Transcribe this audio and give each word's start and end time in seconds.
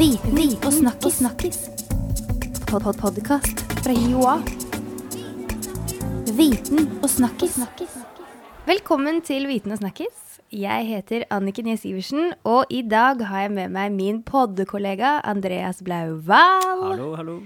Viten 0.00 0.54
og 0.64 0.72
snakkis. 0.72 1.18
snakkis. 1.20 1.58
Pod 2.70 2.82
-pod 2.82 2.96
Podkast 3.00 3.58
fra 3.84 3.92
Joa. 3.92 4.38
Viten 6.36 6.88
og 7.02 7.10
snakkis. 7.10 7.58
Velkommen 8.66 9.20
til 9.20 9.46
Viten 9.46 9.72
og 9.72 9.78
snakkis. 9.78 10.40
Jeg 10.52 10.86
heter 10.86 11.24
Anniken 11.30 11.66
Jess 11.66 11.84
Iversen, 11.84 12.32
og 12.44 12.64
i 12.70 12.82
dag 12.82 13.20
har 13.20 13.40
jeg 13.40 13.50
med 13.50 13.68
meg 13.68 13.92
min 13.92 14.22
poddekollega 14.22 15.20
Andreas 15.24 15.82
Blauvall. 15.82 16.96
Hallo, 16.96 17.14
hallo. 17.16 17.40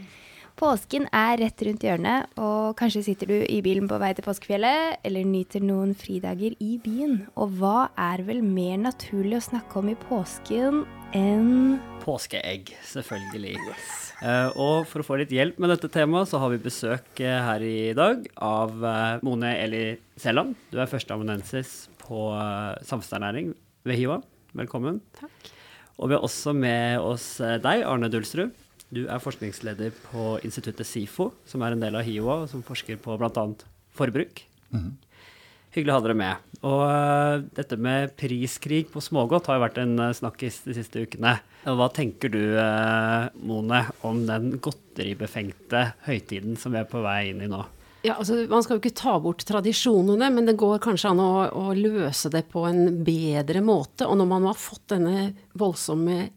Påsken 0.57 1.09
er 1.13 1.37
rett 1.37 1.63
rundt 1.63 1.83
hjørnet, 1.83 2.27
og 2.39 2.77
kanskje 2.77 3.03
sitter 3.03 3.27
du 3.27 3.47
i 3.49 3.63
bilen 3.63 3.89
på 3.89 3.99
vei 3.99 4.15
til 4.15 4.23
påskefjellet, 4.23 4.97
eller 5.05 5.25
nyter 5.25 5.61
noen 5.61 5.95
fridager 5.95 6.55
i 6.61 6.79
byen. 6.85 7.27
Og 7.37 7.49
hva 7.59 7.89
er 7.99 8.23
vel 8.23 8.43
mer 8.43 8.77
naturlig 8.77 9.37
å 9.37 9.49
snakke 9.51 9.77
om 9.77 9.89
i 9.89 9.95
påsken 9.95 10.85
enn 11.15 11.79
Påskeegg, 12.03 12.75
selvfølgelig. 12.85 13.55
Eh, 14.25 14.57
og 14.61 14.85
for 14.91 15.01
å 15.01 15.07
få 15.07 15.19
litt 15.21 15.33
hjelp 15.33 15.61
med 15.63 15.71
dette 15.73 15.89
temaet, 15.93 16.29
så 16.31 16.41
har 16.43 16.53
vi 16.53 16.61
besøk 16.61 17.23
eh, 17.23 17.39
her 17.47 17.65
i 17.65 17.95
dag 17.97 18.27
av 18.45 18.85
eh, 18.85 19.23
Mone 19.25 19.55
Eli 19.63 19.85
Selland. 20.21 20.59
Du 20.73 20.81
er 20.83 20.91
førsteamanuensis 20.91 21.87
på 22.05 22.27
uh, 22.37 22.77
samfunnsernæring 22.85 23.55
ved 23.89 23.97
HiVA. 23.97 24.19
Velkommen. 24.61 24.99
Takk. 25.17 25.49
Og 25.97 26.11
vi 26.11 26.19
har 26.19 26.27
også 26.27 26.53
med 26.53 27.01
oss 27.01 27.39
deg, 27.41 27.87
Arne 27.89 28.11
Dulsrud. 28.13 28.53
Du 28.93 29.07
er 29.07 29.23
forskningsleder 29.23 29.95
på 30.11 30.35
instituttet 30.45 30.87
SIFO, 30.87 31.31
som 31.49 31.65
er 31.65 31.73
en 31.73 31.81
del 31.81 31.97
av 31.97 32.05
HiVA, 32.05 32.43
og 32.45 32.51
som 32.53 32.67
forsker 32.67 33.01
på 33.01 33.17
bl.a. 33.19 33.47
forbruk. 33.97 34.45
Hyggelig 35.75 35.91
å 35.91 35.97
ha 35.97 36.03
dere 36.05 36.15
med. 36.19 36.51
Og 36.65 36.83
eh, 36.87 37.45
dette 37.59 37.77
med 37.83 38.15
priskrig 38.17 38.87
på 38.93 39.03
smågodt 39.03 39.51
har 39.51 39.59
jo 39.59 39.65
vært 39.67 39.81
en 39.83 39.99
eh, 40.01 40.15
snakkis 40.17 40.63
de 40.69 40.77
siste 40.77 41.03
ukene. 41.03 41.37
Hva 41.65 41.89
tenker 41.93 42.31
du, 42.33 42.43
eh, 42.61 43.25
Mone, 43.43 43.81
om 44.07 44.23
den 44.29 44.55
godteribefengte 44.63 45.89
høytiden 46.07 46.55
som 46.61 46.77
vi 46.77 46.81
er 46.81 46.87
på 46.89 47.03
vei 47.05 47.33
inn 47.33 47.43
i 47.45 47.51
nå? 47.51 47.65
Ja, 48.05 48.19
altså 48.19 48.43
Man 48.51 48.63
skal 48.63 48.77
jo 48.77 48.83
ikke 48.83 49.01
ta 49.01 49.17
bort 49.21 49.43
tradisjonene, 49.49 50.29
men 50.31 50.47
det 50.47 50.59
går 50.61 50.79
kanskje 50.85 51.11
an 51.15 51.25
å, 51.25 51.33
å 51.49 51.75
løse 51.77 52.31
det 52.31 52.45
på 52.53 52.67
en 52.69 53.03
bedre 53.05 53.65
måte. 53.65 54.07
Og 54.07 54.21
når 54.21 54.31
man 54.31 54.49
har 54.51 54.61
fått 54.61 54.87
denne 54.95 55.33
voldsomme 55.59 56.29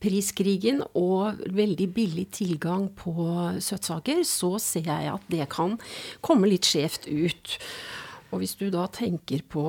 priskrigen 0.00 0.80
og 0.96 1.42
veldig 1.52 1.88
billig 1.92 2.30
tilgang 2.38 2.88
på 2.96 3.12
søtsaker, 3.60 4.22
så 4.24 4.54
ser 4.62 4.88
jeg 4.88 5.10
at 5.12 5.26
det 5.32 5.50
kan 5.52 5.76
komme 6.24 6.48
litt 6.48 6.68
skjevt 6.70 7.10
ut. 7.10 7.58
Og 8.30 8.42
hvis 8.42 8.56
du 8.58 8.68
da 8.72 8.86
tenker 8.92 9.42
på 9.50 9.64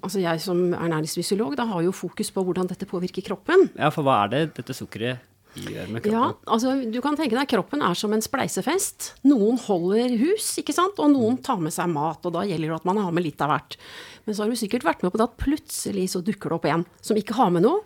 Altså 0.00 0.22
jeg 0.22 0.40
som 0.44 0.60
ernæringsfysiolog, 0.72 1.56
da 1.58 1.66
har 1.68 1.84
jo 1.84 1.94
fokus 1.94 2.32
på 2.32 2.44
hvordan 2.46 2.68
dette 2.70 2.88
påvirker 2.88 3.24
kroppen. 3.26 3.68
Ja, 3.76 3.90
for 3.92 4.06
hva 4.06 4.22
er 4.24 4.32
det 4.32 4.42
dette 4.56 4.76
sukkeret 4.76 5.22
gjør 5.56 5.90
med 5.92 6.04
kroppen? 6.04 6.16
Ja, 6.16 6.52
altså 6.52 6.74
du 6.92 6.98
kan 7.04 7.16
tenke 7.18 7.36
deg 7.38 7.50
kroppen 7.50 7.84
er 7.84 7.98
som 7.98 8.14
en 8.16 8.24
spleisefest. 8.24 9.12
Noen 9.28 9.60
holder 9.66 10.16
hus, 10.20 10.48
ikke 10.60 10.74
sant, 10.76 11.00
og 11.02 11.12
noen 11.12 11.38
tar 11.44 11.60
med 11.62 11.74
seg 11.74 11.92
mat, 11.92 12.24
og 12.24 12.34
da 12.36 12.44
gjelder 12.48 12.72
det 12.72 12.80
at 12.80 12.88
man 12.88 13.00
har 13.04 13.14
med 13.16 13.26
litt 13.26 13.44
av 13.44 13.52
hvert. 13.52 13.78
Men 14.26 14.36
så 14.36 14.44
har 14.44 14.52
du 14.52 14.58
sikkert 14.58 14.86
vært 14.86 15.04
med 15.04 15.14
på 15.14 15.20
det 15.20 15.28
at 15.28 15.38
plutselig 15.40 16.10
så 16.12 16.24
dukker 16.24 16.52
det 16.52 16.58
opp 16.58 16.68
en 16.72 16.84
som 17.04 17.20
ikke 17.20 17.38
har 17.38 17.52
med 17.54 17.66
noe. 17.68 17.84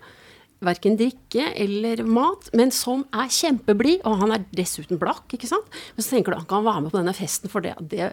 Verken 0.61 0.97
drikke 0.99 1.47
eller 1.57 2.03
mat, 2.05 2.51
men 2.57 2.69
som 2.75 3.01
er 3.17 3.31
kjempeblid, 3.33 4.03
og 4.05 4.19
han 4.21 4.35
er 4.35 4.43
dessuten 4.53 4.99
blakk, 5.01 5.25
ikke 5.33 5.49
sant. 5.49 5.65
Men 5.95 6.05
så 6.05 6.13
tenker 6.13 6.33
du 6.33 6.37
han 6.37 6.49
kan 6.49 6.67
være 6.67 6.83
med 6.85 6.93
på 6.93 6.99
denne 6.99 7.15
festen, 7.17 7.49
for 7.49 7.65
det, 7.65 7.73
det 7.89 8.11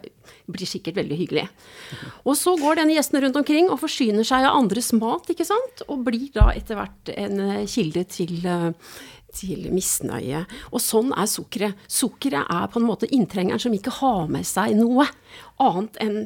blir 0.49 0.71
sikkert 0.71 0.97
veldig 0.97 1.19
hyggelig. 1.19 1.45
Og 2.25 2.39
så 2.41 2.57
går 2.61 2.81
denne 2.81 2.97
gjesten 2.97 3.21
rundt 3.25 3.37
omkring 3.43 3.69
og 3.69 3.83
forsyner 3.83 4.25
seg 4.27 4.49
av 4.49 4.57
andres 4.63 4.91
mat, 4.97 5.29
ikke 5.29 5.47
sant, 5.49 5.85
og 5.93 6.07
blir 6.09 6.31
da 6.35 6.49
etter 6.57 6.81
hvert 6.81 7.13
en 7.19 7.45
eh, 7.45 7.69
kilde 7.69 8.07
til 8.09 8.41
eh, 8.49 8.73
til 9.39 9.69
misnøye. 9.73 10.45
Og 10.73 10.81
sånn 10.83 11.13
er 11.13 11.29
sukkeret. 11.31 11.89
Sukkeret 11.91 12.49
er 12.49 12.71
på 12.73 12.81
en 12.81 12.89
måte 12.89 13.11
inntrengeren 13.13 13.61
som 13.63 13.75
ikke 13.77 13.99
har 14.01 14.25
med 14.33 14.47
seg 14.49 14.77
noe 14.79 15.05
annet 15.61 16.01
enn 16.05 16.17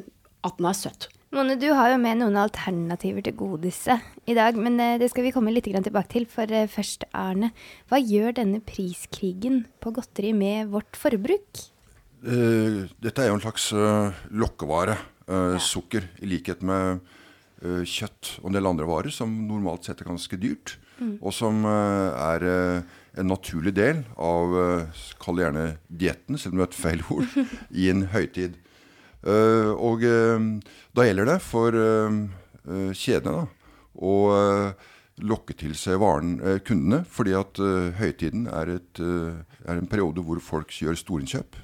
at 0.43 0.59
den 0.59 0.69
er 0.69 0.77
søtt. 0.77 1.09
Mone, 1.33 1.55
du 1.57 1.71
har 1.73 1.89
jo 1.89 1.97
med 1.97 2.19
noen 2.19 2.35
alternativer 2.37 3.23
til 3.25 3.33
godiset 3.33 4.03
i 4.29 4.35
dag, 4.37 4.53
men 4.53 4.75
eh, 4.77 4.99
det 5.01 5.07
skal 5.09 5.25
vi 5.25 5.31
komme 5.33 5.49
litt 5.49 5.65
tilbake 5.65 6.11
til. 6.11 6.27
For 6.29 6.45
eh, 6.45 6.69
først, 6.69 7.07
Arne, 7.17 7.49
hva 7.89 7.97
gjør 7.97 8.35
denne 8.37 8.59
priskrigen 8.61 9.63
på 9.81 9.95
godteri 9.95 10.29
med 10.37 10.69
vårt 10.69 10.93
forbruk? 10.93 11.63
Eh, 12.21 12.85
dette 13.01 13.23
er 13.23 13.31
jo 13.31 13.39
en 13.39 13.41
slags 13.47 13.71
lokkevare. 14.29 14.99
Sukker, 15.63 16.03
i 16.19 16.27
likhet 16.27 16.61
med 16.67 16.99
kjøtt 17.63 18.33
og 18.41 18.49
en 18.49 18.57
del 18.57 18.67
andre 18.67 18.85
varer 18.89 19.13
som 19.15 19.31
normalt 19.47 19.87
sett 19.87 20.01
er 20.03 20.09
ganske 20.09 20.35
dyrt. 20.37 20.75
Og 21.23 21.31
som 21.33 21.63
er 21.65 22.43
en 22.43 23.29
naturlig 23.31 23.71
del 23.77 24.03
av 24.19 24.51
Kall 25.23 25.39
det 25.39 25.45
gjerne 25.47 25.63
dietten, 25.87 26.37
selv 26.37 26.53
om 26.53 26.59
det 26.59 26.67
er 26.67 26.73
et 26.73 26.81
feil 26.81 27.05
ord, 27.07 27.39
i 27.85 27.87
en 27.93 28.03
høytid. 28.11 28.59
Eh, 29.23 29.71
og 29.71 30.03
eh, 30.03 30.47
da 30.95 31.05
gjelder 31.07 31.29
det 31.31 31.37
for 31.43 31.75
eh, 31.79 32.17
kjedene 32.97 33.45
å 33.93 34.15
lokke 35.23 35.53
til 35.53 35.75
seg 35.77 35.99
varen, 36.01 36.39
kundene, 36.65 37.03
fordi 37.05 37.35
at 37.37 37.59
høytiden 37.99 38.47
er, 38.49 38.71
et, 38.79 39.01
er 39.03 39.77
en 39.77 39.89
periode 39.91 40.23
hvor 40.25 40.39
folk 40.41 40.73
gjør 40.73 40.97
storinnkjøp. 40.97 41.59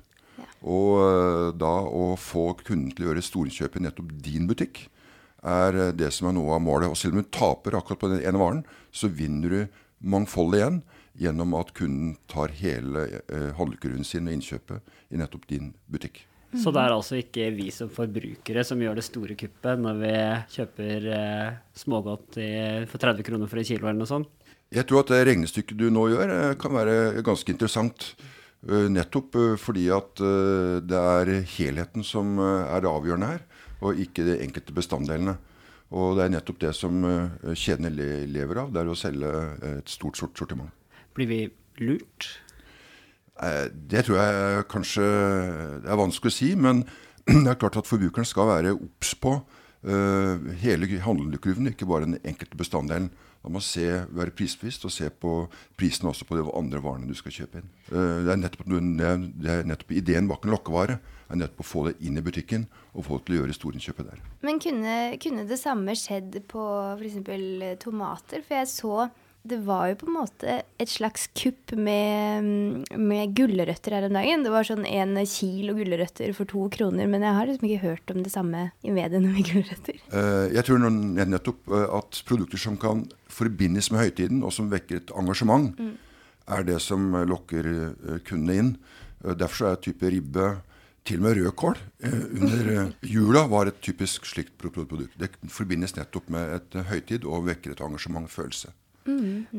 Og 0.69 1.55
da 1.57 1.71
å 1.89 2.11
få 2.21 2.51
kunden 2.61 2.93
til 2.93 3.07
å 3.07 3.09
gjøre 3.09 3.25
storinnkjøp 3.25 3.79
i 3.79 3.83
nettopp 3.87 4.13
din 4.21 4.45
butikk, 4.45 4.83
er 5.41 5.95
det 5.97 6.11
som 6.13 6.29
er 6.29 6.37
noe 6.37 6.59
av 6.59 6.61
målet. 6.61 6.93
Og 6.93 6.99
selv 7.01 7.17
om 7.17 7.25
du 7.25 7.33
taper 7.33 7.79
akkurat 7.79 8.03
på 8.03 8.11
den 8.13 8.21
ene 8.21 8.43
varen, 8.43 8.61
så 8.93 9.09
vinner 9.09 9.55
du 9.55 9.81
mangfoldet 10.13 10.61
igjen 10.61 10.81
gjennom 11.19 11.57
at 11.57 11.73
kunden 11.75 12.15
tar 12.31 12.53
hele 12.61 13.07
eh, 13.25 13.49
handlekurven 13.57 14.05
sin 14.07 14.29
og 14.29 14.37
innkjøpet 14.37 14.99
i 15.09 15.19
nettopp 15.19 15.49
din 15.49 15.73
butikk. 15.89 16.28
Så 16.57 16.71
det 16.73 16.81
er 16.81 16.95
altså 16.95 17.19
ikke 17.19 17.51
vi 17.53 17.67
som 17.69 17.91
forbrukere 17.93 18.63
som 18.65 18.79
gjør 18.81 18.97
det 18.97 19.05
store 19.05 19.35
kuppet 19.37 19.81
når 19.83 19.99
vi 20.01 20.13
kjøper 20.55 21.03
eh, 21.13 21.59
smågodt 21.77 22.39
i, 22.41 22.49
for 22.89 22.97
30 23.01 23.25
kroner 23.27 23.51
for 23.51 23.61
en 23.61 23.67
kilo 23.67 23.85
eller 23.85 23.99
noe 24.01 24.09
sånt? 24.09 24.31
Jeg 24.69 24.85
tror 24.89 25.01
at 25.01 25.09
det 25.09 25.23
regnestykket 25.25 25.77
du 25.77 25.87
nå 25.89 26.07
gjør, 26.11 26.33
eh, 26.33 26.55
kan 26.61 26.73
være 26.73 27.23
ganske 27.25 27.53
interessant. 27.53 28.11
eh, 28.65 28.89
Nettopp 28.89 29.35
eh, 29.35 29.55
fordi 29.57 29.87
at 29.93 30.21
det 30.89 30.99
er 31.13 31.31
helheten 31.57 32.05
som 32.05 32.37
er 32.41 32.81
det 32.81 32.89
avgjørende 32.89 33.31
her, 33.31 33.45
og 33.81 33.97
ikke 33.97 34.25
de 34.27 34.41
enkelte 34.43 34.73
bestanddelene. 34.73 35.37
Og 35.89 36.17
det 36.17 36.27
er 36.27 36.35
nettopp 36.35 36.59
det 36.61 36.75
som 36.77 37.01
kjedene 37.57 37.89
lever 38.29 38.59
av, 38.61 38.69
det 38.73 38.83
er 38.83 38.91
å 38.91 38.97
selge 38.97 39.31
et 39.79 39.89
stort 39.89 40.19
sort 40.19 40.37
sortiment. 40.37 40.69
Blir 41.17 41.25
vi 41.31 41.39
lurt? 41.81 42.27
Eh, 43.43 43.69
Det 43.71 44.05
tror 44.05 44.19
jeg 44.19 44.65
kanskje 44.71 45.05
det 45.83 45.89
er 45.91 45.99
vanskelig 45.99 46.33
å 46.33 46.37
si, 46.39 46.51
men 46.59 46.83
det 47.29 47.47
er 47.47 47.59
klart 47.61 47.77
at 47.79 47.87
forbrukeren 47.87 48.27
skal 48.27 48.49
være 48.49 48.75
obs 48.75 49.13
på 49.21 49.35
uh, 49.85 50.35
hele 50.63 50.87
handlekurven, 51.05 51.69
ikke 51.71 51.87
bare 51.87 52.07
den 52.07 52.17
enkelte 52.25 52.57
bestanddelen. 52.57 53.09
Da 53.39 53.47
må 53.53 53.61
se, 53.63 53.85
være 54.11 54.33
prisbevisst 54.35 54.83
og 54.83 54.91
se 54.91 55.07
på 55.09 55.33
prisen 55.79 56.09
også 56.09 56.25
på 56.27 56.35
de 56.35 56.43
andre 56.59 56.81
varene 56.83 57.07
du 57.07 57.15
skal 57.15 57.31
kjøpe 57.31 57.61
inn. 57.61 57.69
Uh, 57.91 58.25
det, 58.25 58.33
er 58.33 58.41
nettopp, 58.41 58.65
det 58.67 59.53
er- 59.53 59.69
nettopp 59.69 59.93
ideen 59.95 60.27
bak 60.27 60.43
en 60.43 60.55
lokkevare. 60.57 60.99
er 61.29 61.39
nettopp 61.39 61.61
å 61.63 61.69
få 61.69 61.85
det 61.87 61.95
inn 62.01 62.17
i 62.17 62.25
butikken 62.25 62.65
og 62.97 63.05
få 63.05 63.19
det 63.19 63.25
til 63.27 63.35
å 63.37 63.39
gjøre 63.43 63.55
storinnkjøpet 63.55 64.09
der. 64.09 64.21
Men 64.41 64.59
kunne, 64.59 64.97
kunne 65.21 65.45
det 65.47 65.59
samme 65.61 65.93
skjedd 65.95 66.41
på 66.49 66.65
f.eks. 66.97 67.19
tomater? 67.85 68.41
For 68.41 68.57
jeg 68.57 68.67
så 68.73 69.09
det 69.49 69.57
var 69.65 69.87
jo 69.91 69.95
på 70.01 70.07
en 70.09 70.15
måte 70.15 70.55
et 70.79 70.91
slags 70.91 71.27
kupp 71.37 71.73
med, 71.77 72.85
med 72.99 73.33
gulrøtter 73.37 73.95
her 73.97 74.07
om 74.07 74.15
dagen. 74.17 74.43
Det 74.45 74.51
var 74.53 74.67
sånn 74.67 74.85
en 74.87 75.17
kilo 75.29 75.73
gulrøtter 75.77 76.31
for 76.37 76.49
to 76.49 76.67
kroner, 76.73 77.09
men 77.09 77.25
jeg 77.25 77.35
har 77.37 77.49
liksom 77.49 77.67
ikke 77.69 77.83
hørt 77.87 78.13
om 78.13 78.21
det 78.25 78.33
samme 78.33 78.67
i 78.85 78.93
mediene 78.95 79.31
med 79.33 79.47
gulrøtter. 79.49 79.99
Eh, 80.13 80.45
Jeg 80.55 80.65
tror 80.69 80.85
nettopp 80.89 81.73
eh, 81.73 81.87
at 81.99 82.21
produkter 82.29 82.61
som 82.61 82.77
kan 82.81 83.03
forbindes 83.29 83.91
med 83.93 84.05
høytiden, 84.05 84.41
og 84.43 84.53
som 84.55 84.69
vekker 84.71 85.01
et 85.03 85.13
engasjement, 85.17 85.73
er 86.49 86.63
det 86.65 86.79
som 86.81 87.09
eh, 87.19 87.27
lokker 87.29 87.69
kundene 88.27 88.57
inn. 88.63 88.73
Derfor 89.19 89.73
er 89.73 89.81
type 89.83 90.07
ribbe, 90.13 90.51
til 91.07 91.17
og 91.21 91.23
med 91.25 91.37
rødkål, 91.39 91.77
under 92.37 92.67
jula 93.15 93.45
var 93.49 93.69
et 93.71 93.79
typisk 93.81 94.27
slikt 94.29 94.51
pro- 94.59 94.69
pro- 94.69 94.85
produkt. 94.85 95.15
Det 95.17 95.31
forbindes 95.49 95.95
nettopp 95.97 96.27
med 96.29 96.51
et 96.59 96.75
høytid 96.91 97.25
og 97.25 97.47
vekker 97.47 97.73
et 97.73 97.81
engasjement, 97.81 98.27
følelse. 98.29 98.69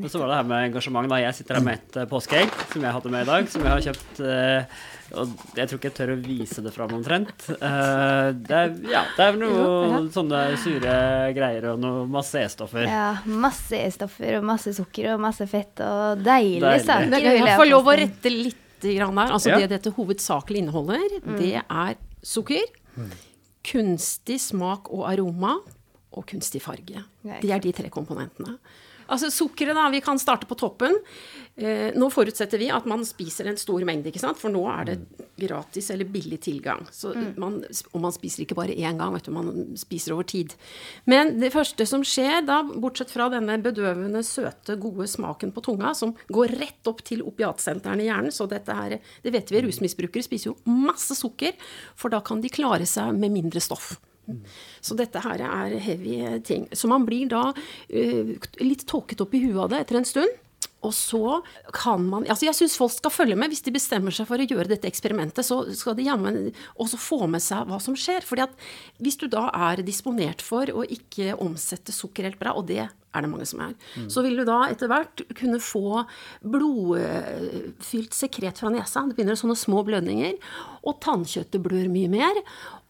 Og 0.05 0.09
så 0.13 0.21
var 0.21 0.31
det 0.31 0.37
her 0.41 0.49
med 0.51 0.65
engasjement. 0.71 1.09
da 1.11 1.17
Jeg 1.23 1.35
sitter 1.35 1.59
her 1.59 1.65
med 1.67 1.79
et 1.81 1.97
eh, 2.03 2.07
påskeegg 2.11 2.51
som 2.73 2.83
jeg 2.87 2.93
hadde 2.97 3.11
med 3.15 3.23
i 3.23 3.29
dag. 3.31 3.49
Som 3.53 3.63
jeg 3.67 3.71
har 3.75 3.85
kjøpt. 3.89 4.21
eh, 4.21 4.81
og 5.11 5.33
jeg 5.59 5.67
tror 5.67 5.79
ikke 5.81 5.89
jeg 5.91 5.95
tør 5.97 6.11
å 6.15 6.19
vise 6.23 6.63
det 6.63 6.73
fram 6.75 6.93
omtrent. 6.95 7.47
Eh, 7.51 8.29
det, 8.47 8.59
er, 8.61 8.75
ja, 8.93 9.03
det 9.17 9.25
er 9.27 9.39
noe 9.41 10.05
sånne 10.15 10.43
sure 10.63 10.95
greier 11.35 11.67
og 11.73 11.81
noe 11.83 12.05
masse 12.07 12.39
E-stoffer. 12.45 12.87
Ja, 12.87 13.09
masse 13.27 13.81
E-stoffer 13.81 14.39
og 14.39 14.45
masse 14.53 14.75
sukker 14.77 15.15
og 15.17 15.25
masse 15.25 15.47
fett 15.51 15.83
og 15.83 16.23
deilige 16.23 16.63
Deilig. 16.63 16.87
saker. 16.87 17.27
Jeg 17.27 17.59
får 17.59 17.71
lov 17.73 17.91
å 17.91 17.97
rette 18.05 18.31
litt 18.31 18.57
grann 18.87 19.19
der. 19.19 19.35
Altså 19.35 19.51
Ja. 19.51 19.59
Det 19.59 19.69
dette 19.75 19.91
hovedsakelig 19.97 20.63
inneholder, 20.63 21.03
det 21.37 21.57
er 21.59 21.99
sukker, 22.23 22.63
kunstig 23.67 24.39
smak 24.41 24.89
og 24.95 25.05
aroma 25.11 25.57
og 26.17 26.25
kunstig 26.27 26.63
farge. 26.65 27.03
Ja, 27.25 27.37
Det 27.43 27.51
er 27.51 27.59
de 27.61 27.73
tre 27.77 27.91
komponentene. 27.93 28.57
Altså 29.11 29.31
sukkeret, 29.35 29.77
da. 29.77 29.89
Vi 29.93 30.03
kan 30.05 30.21
starte 30.23 30.49
på 30.49 30.59
toppen. 30.59 30.97
Eh, 31.61 31.91
nå 31.99 32.07
forutsetter 32.09 32.61
vi 32.63 32.71
at 32.73 32.87
man 32.89 33.03
spiser 33.05 33.51
en 33.51 33.59
stor 33.61 33.83
mengde, 33.85 34.09
ikke 34.09 34.23
sant? 34.23 34.39
for 34.41 34.53
nå 34.53 34.63
er 34.71 34.87
det 34.89 34.95
gratis 35.41 35.91
eller 35.93 36.09
billig 36.09 36.39
tilgang. 36.47 36.87
Så 36.95 37.13
man, 37.41 37.59
og 37.91 38.01
man 38.01 38.15
spiser 38.15 38.45
ikke 38.45 38.57
bare 38.57 38.77
én 38.77 38.97
gang, 39.01 39.13
vet 39.13 39.29
du, 39.29 39.33
man 39.35 39.51
spiser 39.81 40.15
over 40.15 40.29
tid. 40.31 40.55
Men 41.11 41.35
det 41.41 41.53
første 41.53 41.85
som 41.89 42.05
skjer 42.07 42.47
da, 42.49 42.63
bortsett 42.71 43.13
fra 43.13 43.29
denne 43.33 43.59
bedøvende, 43.61 44.23
søte, 44.25 44.79
gode 44.81 45.09
smaken 45.11 45.53
på 45.53 45.65
tunga, 45.69 45.93
som 45.97 46.15
går 46.33 46.57
rett 46.61 46.91
opp 46.91 47.03
til 47.05 47.25
opiatsentrene 47.27 48.07
i 48.07 48.09
hjernen, 48.09 48.35
så 48.35 48.49
dette 48.49 48.77
her, 48.77 48.97
det 49.25 49.35
vet 49.35 49.53
vi, 49.53 49.65
rusmisbrukere 49.67 50.25
spiser 50.25 50.53
jo 50.53 50.59
masse 50.71 51.19
sukker, 51.19 51.59
for 51.99 52.13
da 52.15 52.23
kan 52.25 52.41
de 52.41 52.53
klare 52.53 52.89
seg 52.89 53.13
med 53.19 53.37
mindre 53.37 53.61
stoff. 53.65 53.99
Så 54.81 54.97
dette 54.99 55.23
her 55.25 55.43
er 55.47 55.79
heavy 55.81 56.21
ting. 56.47 56.69
Så 56.73 56.91
man 56.91 57.07
blir 57.09 57.31
da 57.31 57.51
uh, 57.53 58.37
litt 58.63 58.87
tåket 58.91 59.21
opp 59.25 59.35
i 59.35 59.45
huet 59.47 59.65
av 59.67 59.75
det 59.75 59.85
etter 59.85 60.01
en 60.01 60.09
stund. 60.09 60.39
Og 60.87 60.93
så 60.97 61.41
kan 61.77 62.05
man 62.09 62.25
altså 62.25 62.47
Jeg 62.49 62.57
syns 62.57 62.79
folk 62.81 62.95
skal 62.95 63.13
følge 63.13 63.37
med. 63.39 63.53
Hvis 63.53 63.65
de 63.67 63.75
bestemmer 63.75 64.15
seg 64.15 64.29
for 64.29 64.41
å 64.41 64.47
gjøre 64.47 64.71
dette 64.71 64.89
eksperimentet, 64.89 65.45
så 65.47 65.63
skal 65.77 65.97
de 65.99 66.07
jammen 66.09 66.39
også 66.81 67.01
få 67.01 67.27
med 67.31 67.45
seg 67.45 67.69
hva 67.69 67.81
som 67.83 67.97
skjer. 67.99 68.25
fordi 68.25 68.47
at 68.47 68.55
hvis 69.01 69.21
du 69.21 69.27
da 69.29 69.49
er 69.71 69.85
disponert 69.85 70.43
for 70.45 70.71
å 70.73 70.87
ikke 70.87 71.37
omsette 71.41 71.93
sukker 71.93 72.29
helt 72.29 72.41
bra, 72.41 72.55
og 72.57 72.69
det 72.71 72.87
er 72.87 73.25
det 73.25 73.31
mange 73.31 73.49
som 73.49 73.61
er, 73.65 73.75
mm. 73.99 74.09
så 74.13 74.23
vil 74.25 74.39
du 74.39 74.45
da 74.47 74.63
etter 74.71 74.89
hvert 74.91 75.25
kunne 75.37 75.61
få 75.61 76.05
blodfylt 76.41 78.17
sekret 78.17 78.63
fra 78.63 78.73
nesa. 78.73 79.05
Det 79.09 79.19
begynner 79.19 79.39
sånne 79.39 79.59
små 79.59 79.83
blødninger. 79.85 80.39
Og 80.87 81.01
tannkjøttet 81.05 81.61
blør 81.65 81.91
mye 81.93 82.13
mer. 82.13 82.41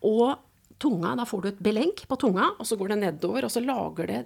Og 0.07 0.39
tunga, 0.81 1.15
da 1.19 1.27
får 1.29 1.43
du 1.43 1.49
et 1.53 1.65
belenk 1.65 2.05
på 2.09 2.19
tunga, 2.21 2.53
og 2.59 2.69
så 2.69 2.79
går 2.81 2.95
det 2.95 3.01
nedover, 3.05 3.47
og 3.47 3.53
så 3.53 3.63
lager 3.65 4.11
det 4.11 4.21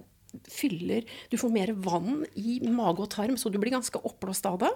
fyller 0.51 1.05
Du 1.31 1.37
får 1.39 1.53
mer 1.55 1.71
vann 1.79 2.25
i 2.35 2.59
mage 2.67 3.05
og 3.05 3.11
tarm, 3.13 3.37
så 3.39 3.53
du 3.53 3.61
blir 3.63 3.75
ganske 3.75 4.01
oppblåst 4.03 4.49
av 4.51 4.59
det. 4.65 4.73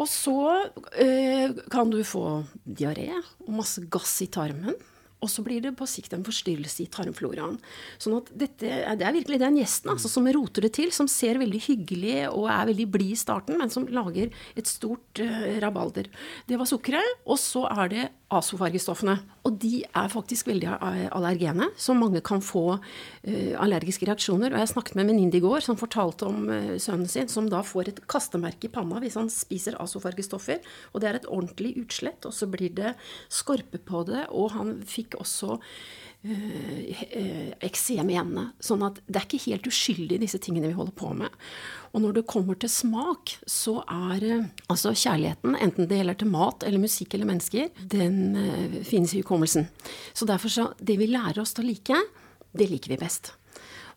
Og 0.00 0.08
så 0.08 0.38
øh, 0.72 1.58
kan 1.72 1.92
du 1.92 2.00
få 2.06 2.42
diaré 2.64 3.10
og 3.44 3.52
masse 3.60 3.84
gass 3.92 4.20
i 4.24 4.30
tarmen. 4.32 4.78
Og 5.22 5.30
så 5.30 5.44
blir 5.46 5.60
det 5.62 5.76
på 5.78 5.86
sikt 5.86 6.16
en 6.16 6.24
forstyrrelse 6.26 6.82
i 6.82 6.88
tarmfloraen. 6.90 7.60
Sånn 8.02 8.16
at 8.18 8.30
dette, 8.34 8.66
Det 8.98 9.06
er 9.06 9.14
virkelig 9.14 9.38
den 9.38 9.60
gjesten 9.60 9.92
altså, 9.94 10.10
som 10.10 10.26
roter 10.34 10.66
det 10.66 10.72
til, 10.74 10.90
som 10.90 11.06
ser 11.10 11.38
veldig 11.38 11.60
hyggelig 11.62 12.16
og 12.32 12.48
er 12.50 12.66
veldig 12.72 12.88
blid 12.90 13.14
i 13.14 13.20
starten, 13.20 13.60
men 13.60 13.70
som 13.70 13.86
lager 13.86 14.34
et 14.58 14.66
stort 14.66 15.22
uh, 15.22 15.60
rabalder. 15.62 16.10
Det 16.50 16.58
var 16.58 16.66
sukkeret. 16.66 17.22
Og 17.22 17.38
så 17.38 17.68
er 17.70 17.92
det 17.92 18.08
asofargestoffene. 18.32 19.16
Og 19.46 19.56
de 19.62 19.82
er 19.84 20.12
faktisk 20.12 20.48
veldig 20.50 20.70
allergene, 21.12 21.68
så 21.76 21.94
mange 21.96 22.22
kan 22.24 22.42
få 22.44 22.64
uh, 22.76 23.54
allergiske 23.62 24.08
reaksjoner. 24.08 24.52
Og 24.52 24.62
jeg 24.62 24.72
snakket 24.72 24.96
med 24.96 25.06
en 25.06 25.12
venninne 25.14 25.38
i 25.38 25.42
går 25.44 25.64
som 25.66 25.80
fortalte 25.80 26.28
om 26.28 26.46
uh, 26.50 26.74
sønnen 26.82 27.10
sin, 27.10 27.30
som 27.32 27.50
da 27.52 27.62
får 27.66 27.92
et 27.92 28.02
kastemerke 28.10 28.68
i 28.68 28.72
panna 28.72 29.02
hvis 29.02 29.18
han 29.20 29.30
spiser 29.32 29.78
asofargestoffer. 29.82 30.62
Og 30.92 31.02
det 31.02 31.10
er 31.10 31.20
et 31.20 31.28
ordentlig 31.30 31.74
utslett, 31.82 32.24
og 32.28 32.36
så 32.36 32.48
blir 32.50 32.72
det 32.76 32.94
skorpe 33.32 33.82
på 33.82 34.06
det, 34.08 34.26
og 34.30 34.54
han 34.56 34.78
fikk 34.88 35.18
også 35.20 35.58
eksem 36.22 38.10
i 38.12 38.16
hendene. 38.18 38.52
Sånn 38.62 38.84
at 38.86 39.00
det 39.08 39.18
er 39.18 39.26
ikke 39.26 39.42
helt 39.48 39.66
uskyldig, 39.66 40.20
disse 40.22 40.38
tingene 40.42 40.70
vi 40.70 40.76
holder 40.76 40.94
på 40.94 41.10
med. 41.18 41.34
Og 41.92 42.04
når 42.04 42.16
det 42.16 42.24
kommer 42.30 42.56
til 42.56 42.70
smak, 42.72 43.34
så 43.48 43.80
er 43.82 44.24
øh, 44.24 44.46
altså 44.72 44.94
kjærligheten, 44.96 45.58
enten 45.60 45.88
det 45.90 45.98
gjelder 45.98 46.20
til 46.22 46.30
mat 46.32 46.64
eller 46.66 46.80
musikk 46.82 47.14
eller 47.14 47.28
mennesker, 47.28 47.68
den 47.76 48.36
øh, 48.38 48.78
finnes 48.86 49.12
i 49.12 49.20
hukommelsen. 49.20 49.68
Så 50.14 50.28
derfor 50.28 50.48
så 50.48 50.72
Det 50.78 50.98
vi 50.98 51.06
lærer 51.06 51.42
oss 51.42 51.52
til 51.54 51.64
å 51.64 51.68
like, 51.68 51.98
det 52.52 52.70
liker 52.70 52.94
vi 52.94 53.00
best. 53.02 53.34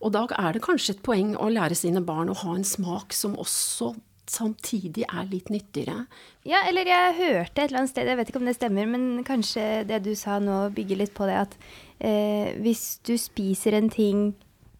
Og 0.01 0.11
da 0.11 0.25
er 0.37 0.53
det 0.53 0.63
kanskje 0.65 0.95
et 0.95 1.05
poeng 1.05 1.35
å 1.39 1.49
lære 1.49 1.75
sine 1.75 2.03
barn 2.03 2.29
å 2.29 2.37
ha 2.41 2.55
en 2.55 2.67
smak 2.67 3.13
som 3.13 3.37
også 3.39 3.93
samtidig 4.31 5.05
er 5.05 5.27
litt 5.29 5.51
nyttigere. 5.53 6.05
Ja, 6.47 6.63
eller 6.69 6.87
jeg 6.89 7.17
hørte 7.19 7.61
et 7.61 7.69
eller 7.69 7.83
annet 7.83 7.93
sted, 7.93 8.09
jeg 8.09 8.19
vet 8.19 8.31
ikke 8.31 8.41
om 8.41 8.49
det 8.49 8.55
stemmer, 8.57 8.89
men 8.89 9.25
kanskje 9.27 9.83
det 9.89 10.01
du 10.05 10.13
sa 10.17 10.39
nå 10.41 10.65
bygger 10.75 11.01
litt 11.03 11.13
på 11.17 11.27
det 11.29 11.37
at 11.43 11.57
eh, 11.99 12.55
hvis 12.61 12.99
du 13.05 13.15
spiser 13.21 13.77
en 13.77 13.91
ting 13.93 14.31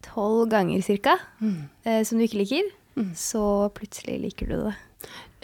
tolv 0.06 0.48
ganger 0.52 0.82
cirka, 0.86 1.16
mm. 1.40 1.60
eh, 1.86 2.02
som 2.06 2.18
du 2.18 2.26
ikke 2.26 2.42
liker, 2.42 2.72
mm. 2.98 3.12
så 3.18 3.44
plutselig 3.74 4.18
liker 4.26 4.50
du 4.50 4.58
det. 4.68 4.76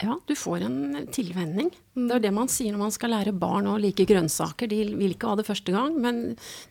Ja, 0.03 0.17
du 0.27 0.35
får 0.35 0.65
en 0.67 1.07
tilvenning. 1.15 1.71
Mm. 1.95 2.07
Det 2.09 2.15
er 2.17 2.23
det 2.25 2.33
man 2.35 2.49
sier 2.51 2.75
når 2.75 2.81
man 2.81 2.95
skal 2.95 3.13
lære 3.15 3.35
barn 3.37 3.69
å 3.71 3.77
like 3.81 4.07
grønnsaker. 4.09 4.71
De 4.71 4.81
vil 4.99 5.15
ikke 5.15 5.31
ha 5.31 5.37
det 5.39 5.47
første 5.47 5.75
gang, 5.75 5.95
men 6.03 6.23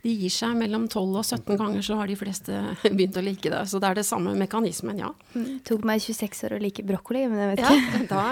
de 0.04 0.16
gir 0.24 0.34
seg 0.34 0.58
mellom 0.60 0.90
12 0.90 1.20
og 1.22 1.24
17 1.24 1.60
ganger, 1.62 1.86
så 1.86 2.00
har 2.02 2.12
de 2.12 2.18
fleste 2.20 2.64
begynt 2.98 3.20
å 3.20 3.24
like 3.26 3.54
det. 3.54 3.62
Så 3.72 3.80
det 3.80 3.92
er 3.92 4.02
det 4.02 4.08
samme 4.08 4.36
mekanismen, 4.40 5.00
ja. 5.00 5.14
Mm. 5.36 5.46
Det 5.48 5.62
tok 5.72 5.88
meg 5.88 6.04
26 6.04 6.44
år 6.50 6.58
å 6.58 6.64
like 6.66 6.86
brokkoli, 6.88 7.24
men 7.32 7.46
jeg 7.46 7.54
vet 7.54 7.64
ikke. 7.64 7.78
Ja, 7.80 8.04
da, 8.12 8.26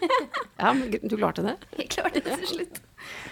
ja 0.66 0.74
men 0.76 0.98
du 1.00 1.16
klarte 1.16 1.46
det? 1.46 1.56
Jeg 1.80 1.94
klarte 1.96 2.20
det 2.20 2.42
til 2.42 2.52
slutt. 2.58 2.85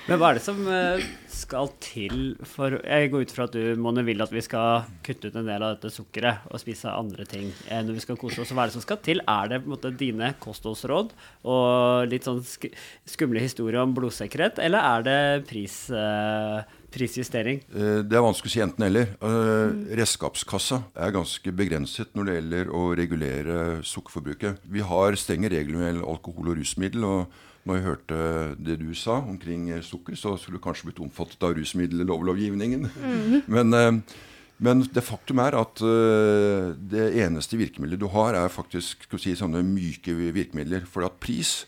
Men 0.05 0.19
hva 0.21 0.31
er 0.31 0.37
det 0.37 0.45
som 0.45 0.59
eh, 0.69 1.05
skal 1.33 1.71
til 1.81 2.35
for 2.45 2.75
Jeg 2.85 3.09
går 3.09 3.23
ut 3.25 3.31
fra 3.33 3.47
at 3.49 3.55
du 3.57 3.81
Mone, 3.81 4.03
vil 4.05 4.21
at 4.21 4.33
vi 4.35 4.43
skal 4.45 4.85
kutte 5.05 5.31
ut 5.31 5.39
en 5.41 5.49
del 5.49 5.65
av 5.65 5.79
dette 5.79 5.95
sukkeret 5.95 6.51
og 6.51 6.61
spise 6.61 6.93
andre 6.93 7.25
ting 7.29 7.47
eh, 7.71 7.81
når 7.81 7.97
vi 7.97 8.03
skal 8.05 8.19
kose 8.21 8.43
oss. 8.43 8.53
Hva 8.53 8.67
er 8.67 8.73
det 8.73 8.77
som 8.77 8.85
skal 8.85 9.01
til? 9.05 9.23
Er 9.25 9.49
det 9.49 9.63
på 9.63 9.71
en 9.71 9.73
måte 9.73 9.93
dine 9.97 10.35
kostholdsråd 10.45 11.15
og 11.49 12.11
litt 12.11 12.29
sånn 12.29 12.43
skumle 12.45 13.41
historier 13.41 13.81
om 13.81 13.95
blodsikkerhet, 13.97 14.61
eller 14.61 14.85
er 14.85 15.07
det 15.07 15.17
pris, 15.49 15.79
uh, 15.93 16.61
prisjustering? 16.93 17.63
Det 17.73 18.19
er 18.19 18.25
vanskelig 18.25 18.53
å 18.53 18.55
si 18.55 18.63
enten 18.65 18.87
eller. 18.87 19.17
Uh, 19.25 19.89
redskapskassa 19.97 20.83
er 21.01 21.17
ganske 21.17 21.57
begrenset 21.57 22.13
når 22.17 22.29
det 22.29 22.37
gjelder 22.39 22.77
å 22.77 22.85
regulere 23.01 23.59
sukkerforbruket. 23.89 24.69
Vi 24.69 24.85
har 24.85 25.21
strenge 25.21 25.53
regler 25.53 25.81
med 25.81 26.05
alkohol 26.05 26.53
og 26.53 26.61
rusmiddel. 26.61 27.09
og 27.09 27.43
når 27.65 27.79
jeg 27.79 27.87
hørte 27.87 28.21
det 28.61 28.79
du 28.83 28.91
sa 28.97 29.19
omkring 29.23 29.71
sukker, 29.85 30.17
så 30.19 30.37
skulle 30.37 30.61
du 30.61 30.65
kanskje 30.65 30.91
blitt 30.91 31.03
omfattet 31.05 31.43
av 31.47 31.57
rusmiddellovgivningen. 31.57 32.89
Mm. 32.93 33.37
Men, 33.57 33.75
eh, 33.75 34.17
men, 34.65 34.85
det 34.87 35.03
faktum 35.03 35.41
er 35.43 35.57
at 35.59 35.81
eh, 35.83 36.69
det 36.79 37.09
eneste 37.25 37.59
virkemidlet 37.59 37.99
du 38.01 38.07
har, 38.13 38.37
er 38.39 38.53
faktisk 38.53 39.03
si, 39.19 39.35
sånne 39.35 39.65
myke 39.67 40.15
virkemidler. 40.15 40.87
For 40.87 41.03
at 41.09 41.19
pris 41.21 41.65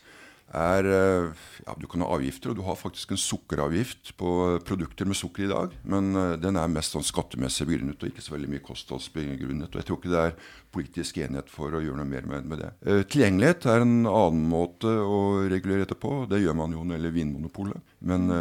er 0.55 0.87
eh, 0.87 1.31
ja, 1.65 1.75
Du 1.75 1.87
kan 1.91 2.01
ha 2.03 2.07
avgifter, 2.15 2.51
og 2.51 2.59
du 2.59 2.63
har 2.63 2.79
faktisk 2.79 3.11
en 3.11 3.19
sukkeravgift 3.19 4.13
på 4.17 4.29
produkter 4.67 5.05
med 5.05 5.19
sukker 5.19 5.43
i 5.43 5.51
dag. 5.51 5.75
Men 5.83 6.15
uh, 6.15 6.37
den 6.39 6.55
er 6.55 6.71
mest 6.71 6.95
sånn 6.95 7.05
skattemessig 7.05 7.67
begrunnet 7.67 7.99
og 7.99 8.11
ikke 8.11 8.23
så 8.23 8.35
veldig 8.35 8.53
mye 8.53 8.63
kostholdsbegrunnet. 8.63 9.67
Og 9.67 9.81
jeg 9.81 9.87
tror 9.89 9.99
ikke 9.99 10.13
det 10.13 10.23
er 10.23 10.39
politisk 10.71 11.19
enighet 11.19 11.51
for 11.51 11.75
å 11.75 11.83
gjøre 11.83 11.99
noe 11.99 12.07
mer 12.07 12.29
med, 12.31 12.55
det. 12.61 12.71
Uh, 12.87 13.03
tilgjengelighet 13.03 13.67
er 13.73 13.83
en 13.83 13.99
annen 14.07 14.47
måte 14.47 14.87
å 14.87 15.21
regulere 15.51 15.83
dette 15.83 15.99
på. 15.99 16.23
Det 16.31 16.41
gjør 16.41 16.59
man 16.63 16.75
jo 16.75 16.83
når 16.83 16.95
det 16.95 16.99
gjelder 17.01 17.17
Vinmonopolet. 17.19 17.93
Men 18.07 18.31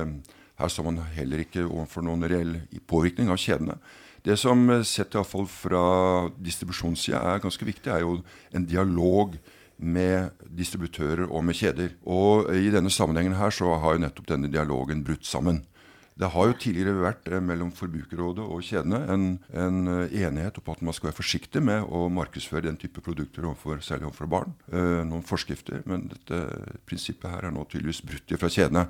her 0.56 0.70
står 0.72 0.86
man 0.86 1.02
heller 1.16 1.42
ikke 1.42 1.66
overfor 1.66 2.04
noen 2.06 2.25
reell 2.30 2.54
påvirkning 2.88 3.32
av 3.32 3.40
kjedene. 3.40 3.76
Det 4.26 4.34
som 4.40 4.62
sett 4.86 5.14
iallfall 5.14 5.44
fra 5.50 5.82
distribusjonssida 6.42 7.20
er 7.34 7.42
ganske 7.44 7.66
viktig, 7.66 7.92
er 7.92 8.02
jo 8.02 8.16
en 8.54 8.66
dialog 8.66 9.36
med 9.78 10.37
distributører 10.56 11.26
og 11.28 11.45
med 11.45 11.59
kjeder. 11.59 11.95
Og 12.09 12.50
i 12.56 12.71
denne 12.73 12.92
sammenhengen 12.92 13.37
her 13.37 13.52
så 13.54 13.76
har 13.83 13.97
jo 13.97 14.04
nettopp 14.06 14.30
denne 14.33 14.52
dialogen 14.52 15.04
brutt 15.04 15.26
sammen. 15.28 15.64
Det 16.16 16.30
har 16.33 16.47
jo 16.49 16.56
tidligere 16.56 17.02
vært 17.02 17.26
eh, 17.28 17.42
mellom 17.45 17.68
Forbrukerrådet 17.76 18.45
og 18.45 18.62
kjedene 18.64 19.02
en, 19.12 19.25
en, 19.52 19.80
eh, 19.92 20.14
enighet 20.25 20.56
om 20.62 20.71
at 20.73 20.80
man 20.88 20.97
skal 20.97 21.11
være 21.11 21.18
forsiktig 21.18 21.61
med 21.61 21.85
å 21.92 22.06
markedsføre 22.09 22.64
den 22.71 22.78
type 22.80 23.04
produkter 23.04 23.45
overfor, 23.45 23.83
særlig 23.85 24.09
overfor 24.09 24.30
barn. 24.33 24.54
Eh, 24.73 25.02
noen 25.04 25.26
forskrifter, 25.28 25.83
men 25.85 26.06
dette 26.09 26.40
prinsippet 26.88 27.28
her 27.28 27.50
er 27.50 27.52
nå 27.52 27.66
tydeligvis 27.68 28.00
brutt 28.09 28.37
fra 28.40 28.49
kjedene. 28.49 28.87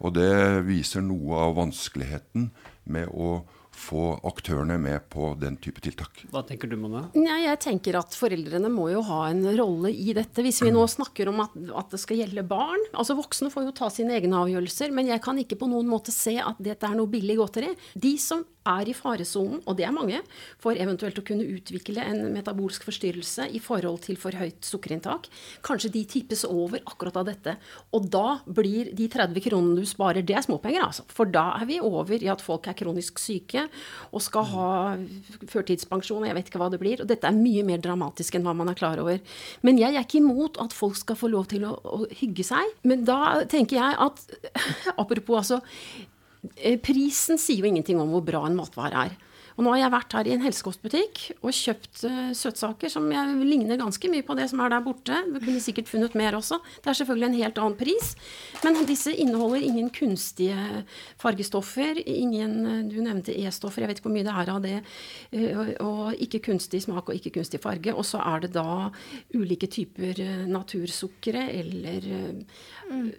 Og 0.00 0.16
det 0.16 0.32
viser 0.64 1.04
noe 1.04 1.44
av 1.44 1.58
vanskeligheten 1.58 2.48
med 2.88 3.12
å 3.12 3.42
få 3.80 4.04
aktørene 4.28 4.76
med 4.80 5.06
på 5.12 5.32
den 5.40 5.56
type 5.62 5.82
tiltak. 5.82 6.22
Hva 6.32 6.42
tenker 6.46 6.70
du, 6.70 6.76
Mona? 6.80 7.06
Ja, 7.16 7.38
jeg 7.40 7.60
tenker 7.64 7.98
at 8.00 8.16
foreldrene 8.16 8.70
må 8.72 8.90
jo 8.92 9.02
ha 9.08 9.22
en 9.30 9.42
rolle 9.56 9.92
i 9.92 10.14
dette. 10.16 10.44
Hvis 10.44 10.60
vi 10.64 10.72
nå 10.74 10.84
snakker 10.90 11.32
om 11.32 11.42
at, 11.46 11.56
at, 11.82 11.90
det 11.94 12.02
skal 12.02 12.20
gjelde 12.22 12.44
barn. 12.46 12.82
altså 12.92 13.16
Voksne 13.18 13.50
får 13.52 13.70
jo 13.70 13.76
ta 13.80 13.90
sine 13.92 14.16
egne 14.18 14.44
avgjørelser, 14.44 14.94
men 14.94 15.10
jeg 15.10 15.24
kan 15.24 15.40
ikke 15.40 15.58
på 15.60 15.70
noen 15.70 15.88
måte 15.90 16.14
se 16.14 16.36
at 16.42 16.60
dette 16.62 16.86
er 16.86 16.98
noe 16.98 17.10
billig 17.10 17.38
godteri. 17.40 17.72
De 17.98 18.14
som 18.20 18.44
er 18.68 18.90
i 18.90 18.94
faresonen, 18.96 19.62
og 19.64 19.76
det 19.78 19.86
er 19.86 19.94
mange, 19.94 20.20
for 20.60 20.76
eventuelt 20.76 21.18
å 21.18 21.24
kunne 21.26 21.46
utvikle 21.48 22.02
en 22.04 22.26
metabolsk 22.34 22.84
forstyrrelse 22.88 23.46
i 23.56 23.60
forhold 23.62 24.02
til 24.04 24.18
for 24.20 24.36
høyt 24.36 24.66
sukkerinntak. 24.66 25.30
Kanskje 25.66 25.92
de 25.94 26.04
tippes 26.08 26.44
over 26.48 26.82
akkurat 26.84 27.16
av 27.22 27.28
dette. 27.30 27.56
Og 27.96 28.08
da 28.12 28.40
blir 28.44 28.92
de 28.96 29.08
30 29.10 29.44
kronene 29.46 29.80
du 29.80 29.88
sparer, 29.88 30.24
det 30.26 30.36
er 30.36 30.44
småpenger, 30.44 30.84
altså. 30.84 31.06
For 31.08 31.30
da 31.30 31.46
er 31.60 31.68
vi 31.70 31.80
over 31.80 32.20
i 32.20 32.30
at 32.32 32.44
folk 32.44 32.68
er 32.68 32.76
kronisk 32.78 33.20
syke 33.22 33.66
og 34.10 34.24
skal 34.24 34.46
ha 34.52 34.68
førtidspensjon, 35.50 36.26
jeg 36.28 36.36
vet 36.36 36.52
ikke 36.52 36.60
hva 36.60 36.70
det 36.72 36.82
blir. 36.82 37.02
Og 37.02 37.10
dette 37.10 37.28
er 37.28 37.36
mye 37.36 37.64
mer 37.66 37.82
dramatisk 37.82 38.36
enn 38.36 38.46
hva 38.46 38.54
man 38.56 38.72
er 38.72 38.78
klar 38.78 39.00
over. 39.00 39.20
Men 39.66 39.80
jeg 39.80 39.96
er 39.96 40.04
ikke 40.04 40.20
imot 40.20 40.60
at 40.62 40.76
folk 40.76 40.98
skal 41.00 41.18
få 41.18 41.32
lov 41.32 41.48
til 41.52 41.64
å, 41.68 41.74
å 41.80 42.04
hygge 42.20 42.44
seg. 42.46 42.76
Men 42.84 43.06
da 43.08 43.40
tenker 43.50 43.80
jeg 43.80 44.00
at 44.00 44.24
Apropos 45.00 45.38
altså 45.40 45.60
prisen 46.84 47.40
sier 47.40 47.60
jo 47.60 47.68
ingenting 47.68 48.00
om 48.00 48.12
hvor 48.14 48.24
bra 48.24 48.44
en 48.46 48.56
matvare 48.58 49.06
er. 49.08 49.16
Og 49.56 49.64
nå 49.64 49.72
har 49.74 49.82
jeg 49.82 49.92
vært 49.94 50.14
her 50.16 50.28
i 50.28 50.34
en 50.34 50.44
helsekostbutikk 50.44 51.22
og 51.40 51.54
kjøpt 51.56 52.02
uh, 52.06 52.30
søtsaker 52.36 52.92
som 52.92 53.08
jeg 53.12 53.36
ligner 53.46 53.80
ganske 53.80 54.10
mye 54.12 54.24
på 54.26 54.36
det 54.38 54.48
som 54.52 54.62
er 54.62 54.72
der 54.72 54.84
borte. 54.84 55.18
Du 55.30 55.38
kunne 55.40 55.62
sikkert 55.62 55.90
funnet 55.90 56.16
mer 56.18 56.36
også. 56.38 56.60
Det 56.80 56.92
er 56.92 56.98
selvfølgelig 57.00 57.28
en 57.28 57.38
helt 57.40 57.60
annen 57.62 57.78
pris. 57.80 58.12
Men 58.64 58.80
disse 58.88 59.14
inneholder 59.14 59.66
ingen 59.66 59.90
kunstige 59.94 60.84
fargestoffer. 61.20 62.02
Ingen 62.06 62.88
Du 62.90 62.98
nevnte 63.02 63.34
E-stoffer, 63.34 63.84
jeg 63.84 63.90
vet 63.90 64.00
ikke 64.00 64.08
hvor 64.08 64.16
mye 64.16 64.26
det 64.26 64.36
er 64.42 64.52
av 64.54 64.62
det. 64.64 64.76
Uh, 65.34 65.74
og 65.86 66.22
ikke 66.22 66.42
kunstig 66.50 66.82
smak 66.86 67.10
og 67.10 67.18
ikke 67.18 67.34
kunstig 67.38 67.62
farge. 67.62 67.94
Og 67.94 68.06
så 68.06 68.22
er 68.22 68.46
det 68.46 68.54
da 68.56 68.90
ulike 69.36 69.70
typer 69.70 70.24
uh, 70.24 70.46
natursukkere 70.50 71.48
eller 71.60 72.10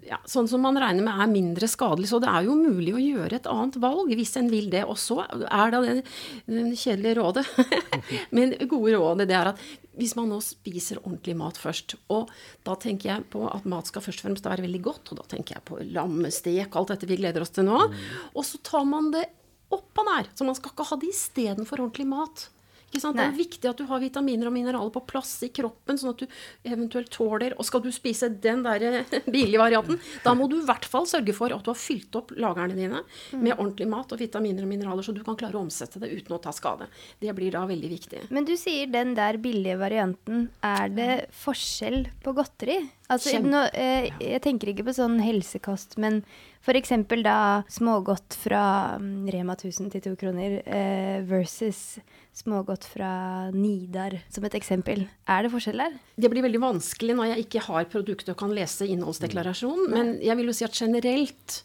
ja, 0.03 0.17
sånn 0.27 0.49
som 0.51 0.63
man 0.63 0.77
regner 0.79 1.05
med 1.05 1.21
er 1.23 1.31
mindre 1.31 1.67
skadelig. 1.69 2.09
Så 2.11 2.19
det 2.21 2.29
er 2.31 2.47
jo 2.47 2.57
mulig 2.59 2.93
å 2.95 3.01
gjøre 3.01 3.37
et 3.37 3.49
annet 3.49 3.77
valg 3.81 4.11
hvis 4.17 4.35
en 4.39 4.49
vil 4.51 4.69
det. 4.71 4.83
Og 4.89 4.99
så 4.99 5.21
er 5.23 5.73
det 5.73 6.03
kjedelige 6.47 7.17
rådet. 7.19 7.45
Men 8.35 8.55
gode 8.69 8.95
rådet 8.97 9.27
det 9.29 9.37
er 9.37 9.51
at 9.53 9.63
hvis 9.99 10.15
man 10.17 10.31
nå 10.31 10.39
spiser 10.43 11.01
ordentlig 11.01 11.35
mat 11.37 11.59
først, 11.59 11.97
og 12.13 12.31
da 12.65 12.77
tenker 12.79 13.11
jeg 13.11 13.27
på 13.33 13.43
at 13.51 13.67
mat 13.69 13.89
skal 13.91 14.03
først 14.05 14.23
og 14.23 14.29
fremst 14.29 14.47
være 14.47 14.65
veldig 14.65 14.81
godt, 14.85 15.11
og 15.11 15.19
da 15.19 15.27
tenker 15.35 15.57
jeg 15.57 15.67
på 15.67 15.81
lammestek, 15.91 16.71
og 16.71 16.81
alt 16.81 16.95
dette 16.95 17.09
vi 17.11 17.19
gleder 17.19 17.43
oss 17.43 17.53
til 17.53 17.67
nå, 17.67 17.77
mm. 17.91 17.99
og 18.31 18.47
så 18.47 18.61
tar 18.65 18.87
man 18.87 19.11
det 19.13 19.25
oppå 19.71 20.05
der. 20.07 20.31
Så 20.35 20.47
man 20.47 20.57
skal 20.57 20.73
ikke 20.73 20.87
ha 20.89 20.97
det 21.01 21.11
istedenfor 21.11 21.83
ordentlig 21.83 22.07
mat. 22.11 22.47
Det 22.91 23.23
er 23.23 23.35
viktig 23.35 23.69
at 23.69 23.79
du 23.79 23.85
har 23.89 24.01
vitaminer 24.03 24.49
og 24.49 24.55
mineraler 24.55 24.91
på 24.93 25.03
plass 25.07 25.33
i 25.47 25.51
kroppen, 25.53 25.99
sånn 25.99 26.13
at 26.13 26.23
du 26.23 26.27
eventuelt 26.67 27.11
tåler 27.13 27.55
Og 27.57 27.65
skal 27.67 27.83
du 27.83 27.89
spise 27.93 28.29
den 28.43 28.63
der 28.65 28.83
eh, 28.87 29.17
billige 29.25 29.61
varianten, 29.61 29.99
da 30.25 30.33
må 30.37 30.49
du 30.51 30.57
i 30.59 30.65
hvert 30.67 30.85
fall 30.89 31.07
sørge 31.09 31.35
for 31.37 31.53
at 31.55 31.63
du 31.63 31.71
har 31.71 31.79
fylt 31.79 32.15
opp 32.19 32.33
lagrene 32.35 32.75
dine 32.77 33.03
med 33.37 33.55
ordentlig 33.55 33.87
mat 33.91 34.11
og 34.11 34.21
vitaminer 34.21 34.65
og 34.65 34.71
mineraler, 34.71 35.05
så 35.05 35.15
du 35.15 35.23
kan 35.25 35.37
klare 35.39 35.59
å 35.59 35.63
omsette 35.65 36.01
det 36.01 36.11
uten 36.11 36.35
å 36.35 36.41
ta 36.43 36.53
skade. 36.55 36.89
Det 37.21 37.33
blir 37.37 37.53
da 37.55 37.63
veldig 37.69 37.91
viktig. 37.91 38.25
Men 38.33 38.47
du 38.47 38.55
sier 38.59 38.89
den 38.91 39.15
der 39.17 39.39
billige 39.41 39.79
varianten. 39.79 40.49
Er 40.65 40.91
det 40.91 41.11
forskjell 41.43 42.05
på 42.23 42.35
godteri? 42.37 42.81
Altså, 43.11 43.41
nå, 43.43 43.65
eh, 43.75 44.07
jeg 44.23 44.41
tenker 44.45 44.71
ikke 44.71 44.85
på 44.87 44.95
sånn 44.95 45.19
helsekost, 45.23 45.97
men 46.01 46.21
F.eks. 46.61 46.93
da 47.25 47.37
smågodt 47.71 48.37
fra 48.37 48.63
mm, 49.01 49.29
Rema 49.33 49.55
1000 49.57 49.91
til 49.91 50.03
to 50.05 50.13
kroner 50.19 50.59
eh, 50.61 51.19
versus 51.27 51.99
smågodt 52.37 52.85
fra 52.87 53.13
Nidar, 53.51 54.15
som 54.31 54.45
et 54.47 54.55
eksempel. 54.55 55.03
Er 55.27 55.43
det 55.43 55.51
forskjell 55.53 55.83
der? 55.83 55.97
Det 56.15 56.31
blir 56.31 56.45
veldig 56.45 56.61
vanskelig 56.63 57.17
når 57.17 57.33
jeg 57.33 57.47
ikke 57.47 57.65
har 57.67 57.89
produktet 57.91 58.31
og 58.33 58.39
kan 58.43 58.53
lese 58.55 58.87
innholdsdeklarasjonen. 58.93 59.89
Men 59.91 60.13
jeg 60.23 60.39
vil 60.39 60.51
jo 60.51 60.55
si 60.55 60.67
at 60.67 60.77
generelt 60.77 61.57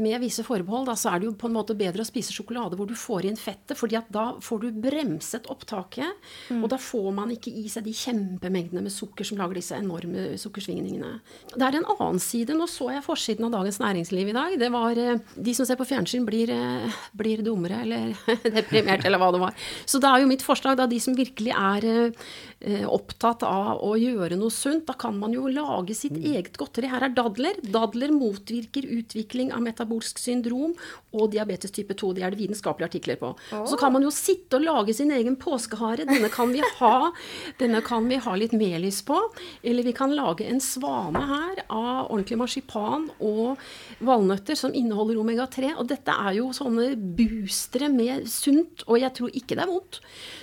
med 0.00 0.22
visse 0.22 0.44
forbehold, 0.46 0.86
da, 0.88 0.94
så 0.96 1.10
er 1.12 1.20
det 1.20 1.26
jo 1.28 1.34
på 1.36 1.50
en 1.50 1.56
måte 1.56 1.74
bedre 1.76 2.04
å 2.04 2.08
spise 2.08 2.32
sjokolade 2.32 2.78
hvor 2.78 2.88
du 2.88 2.94
får 2.96 3.26
inn 3.28 3.36
fettet, 3.36 3.76
fordi 3.76 3.98
at 3.98 4.08
da 4.12 4.30
får 4.40 4.62
du 4.62 4.80
bremset 4.84 5.48
opptaket. 5.52 6.08
Mm. 6.48 6.62
Og 6.62 6.70
da 6.72 6.78
får 6.80 7.10
man 7.12 7.32
ikke 7.34 7.52
i 7.60 7.66
seg 7.68 7.84
de 7.84 7.92
kjempemengdene 7.96 8.86
med 8.86 8.94
sukker 8.94 9.28
som 9.28 9.40
lager 9.40 9.60
disse 9.60 9.76
enorme 9.76 10.30
sukkersvingningene. 10.40 11.12
Det 11.52 11.66
er 11.66 11.76
en 11.78 11.88
annen 11.92 12.20
side. 12.22 12.56
Nå 12.56 12.68
så 12.70 12.88
jeg 12.94 13.04
forsiden 13.04 13.48
av 13.48 13.52
Dagens 13.58 13.82
Næringsliv 13.82 14.32
i 14.32 14.36
dag. 14.36 14.56
Det 14.62 14.70
var 14.72 15.00
eh, 15.02 15.20
De 15.36 15.56
som 15.56 15.68
ser 15.68 15.80
på 15.80 15.88
fjernsyn, 15.88 16.24
blir, 16.28 16.54
eh, 16.56 17.02
blir 17.18 17.44
dummere 17.44 17.82
eller 17.84 18.16
deprimert, 18.56 19.04
eller 19.04 19.20
hva 19.20 19.28
det 19.34 19.42
var. 19.44 19.68
Så 19.84 20.00
det 20.00 20.08
er 20.08 20.24
jo 20.24 20.32
mitt 20.32 20.46
forslag, 20.46 20.80
da, 20.80 20.88
de 20.88 21.02
som 21.04 21.16
virkelig 21.18 21.52
er 21.52 21.88
eh, 21.92 22.88
opptatt 22.88 23.44
av 23.44 23.84
å 23.84 23.92
gjøre 24.00 24.40
noe 24.40 24.54
sunt, 24.54 24.86
da 24.88 24.96
kan 24.96 25.20
man 25.20 25.36
jo 25.36 25.52
lage 25.52 25.92
sitt 25.98 26.16
eget 26.16 26.56
godteri. 26.56 26.88
Her 26.88 27.10
er 27.10 27.16
dadler. 27.16 27.60
Dadler 27.60 28.16
motvirker 28.16 28.88
utvikling 28.88 29.52
av 29.52 29.60
metabolisme 29.60 29.81
metabolsk 29.82 30.20
syndrom 30.20 30.74
og 31.12 31.30
diabetes 31.32 31.72
type 31.74 31.94
2. 31.94 32.12
Det 32.16 32.24
er 32.24 32.32
det 32.32 32.40
vitenskapelige 32.40 32.88
artikler 32.88 33.18
på. 33.20 33.32
Oh. 33.52 33.66
Så 33.68 33.76
kan 33.80 33.92
man 33.92 34.02
jo 34.02 34.10
sitte 34.10 34.56
og 34.56 34.64
lage 34.64 34.94
sin 34.94 35.10
egen 35.12 35.36
påskehare. 35.36 36.06
Denne 36.08 36.30
kan 36.32 36.52
vi 36.52 36.62
ha, 36.78 37.12
denne 37.60 37.82
kan 37.84 38.08
vi 38.08 38.20
ha 38.22 38.34
litt 38.36 38.54
melis 38.56 39.02
på. 39.06 39.18
Eller 39.62 39.86
vi 39.86 39.94
kan 39.96 40.14
lage 40.14 40.46
en 40.48 40.60
svane 40.62 41.22
her 41.28 41.64
av 41.68 42.10
ordentlig 42.10 42.38
marsipan 42.40 43.08
og 43.20 43.60
valnøtter 44.00 44.58
som 44.58 44.74
inneholder 44.74 45.20
omega-3. 45.20 45.74
Og 45.76 45.88
dette 45.92 46.14
er 46.14 46.38
jo 46.38 46.50
sånne 46.56 46.92
boostere 46.96 47.90
med 47.92 48.28
sunt, 48.30 48.86
og 48.88 49.00
jeg 49.02 49.14
tror 49.18 49.36
ikke 49.36 49.58
det 49.58 49.66
er 49.66 49.72
vondt. 49.72 50.00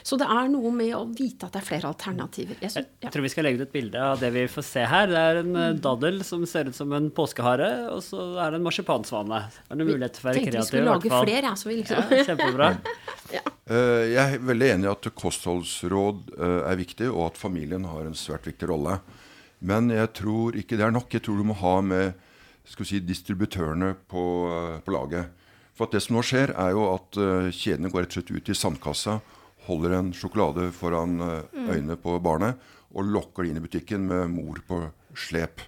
Så 0.10 0.18
det 0.18 0.26
er 0.26 0.48
noe 0.50 0.72
med 0.74 0.90
å 0.98 1.04
vite 1.06 1.46
at 1.46 1.54
det 1.54 1.60
er 1.60 1.66
flere 1.68 1.90
alternativer. 1.92 2.58
Jeg, 2.64 2.72
synes, 2.74 2.88
ja. 2.98 3.06
jeg 3.06 3.14
tror 3.14 3.26
vi 3.28 3.30
skal 3.30 3.46
legge 3.46 3.60
ut 3.60 3.66
et 3.68 3.74
bilde 3.76 4.02
av 4.02 4.22
det 4.24 4.32
vi 4.34 4.46
får 4.50 4.66
se 4.66 4.86
her. 4.90 5.12
Det 5.12 5.20
er 5.22 5.42
en 5.44 5.52
eh, 5.54 5.68
mm. 5.76 5.82
daddel 5.86 6.18
som 6.26 6.46
ser 6.50 6.72
ut 6.72 6.78
som 6.78 6.96
en 6.98 7.12
påskehare, 7.14 7.68
og 7.94 8.02
så 8.02 8.26
er 8.42 8.56
det 8.56 8.58
en 8.58 8.66
marsipansvane. 8.66 9.44
Det 9.54 9.76
er 9.76 9.80
noen 9.82 9.92
muligheter 9.92 10.24
for 10.24 10.32
å 10.32 10.32
være 10.32 10.42
kreativ. 10.42 10.56
Tenkte 10.56 10.66
vi 10.66 10.72
skulle 10.72 10.96
lage 10.96 11.14
flere, 11.14 11.46
jeg. 11.46 11.62
så 11.62 11.70
vi 11.70 11.78
liksom 11.78 12.02
ja, 12.18 12.26
Kjempebra. 12.32 12.72
ja. 13.36 13.46
uh, 13.46 14.04
jeg 14.10 14.26
er 14.26 14.46
veldig 14.50 14.74
enig 14.74 14.90
i 14.90 14.92
at 14.96 15.14
kostholdsråd 15.22 16.28
uh, 16.34 16.60
er 16.72 16.82
viktig, 16.82 17.14
og 17.14 17.24
at 17.28 17.42
familien 17.46 17.86
har 17.94 18.10
en 18.10 18.18
svært 18.18 18.50
viktig 18.50 18.74
rolle. 18.74 18.98
Men 19.62 19.94
jeg 19.94 20.10
tror 20.18 20.58
ikke 20.58 20.80
det 20.80 20.90
er 20.90 20.96
nok. 20.96 21.14
Jeg 21.14 21.28
tror 21.28 21.38
du 21.38 21.52
må 21.52 21.62
ha 21.62 21.80
med 21.86 22.16
skal 22.66 22.82
vi 22.82 22.96
si, 22.96 23.06
distributørene 23.06 23.94
på, 24.10 24.30
uh, 24.50 24.78
på 24.82 24.98
laget. 24.98 25.52
For 25.78 25.86
at 25.86 25.94
det 25.94 26.02
som 26.02 26.18
nå 26.18 26.26
skjer, 26.26 26.58
er 26.58 26.74
jo 26.74 26.90
at 26.98 27.18
kjedene 27.56 27.92
går 27.94 28.04
rett 28.04 28.16
og 28.18 28.18
slett 28.18 28.34
ut 28.34 28.50
i 28.50 28.58
sandkassa 28.58 29.22
holder 29.70 29.98
en 30.00 30.14
sjokolade 30.16 30.70
foran 30.76 31.20
eh, 31.24 31.42
mm. 31.54 31.68
øynene 31.70 32.00
på 32.02 32.18
barnet 32.24 32.60
og 32.90 33.06
lokker 33.06 33.46
det 33.46 33.52
inn 33.52 33.60
i 33.62 33.66
butikken 33.66 34.08
med 34.10 34.32
mor 34.34 34.62
på 34.66 34.82
slep. 35.18 35.62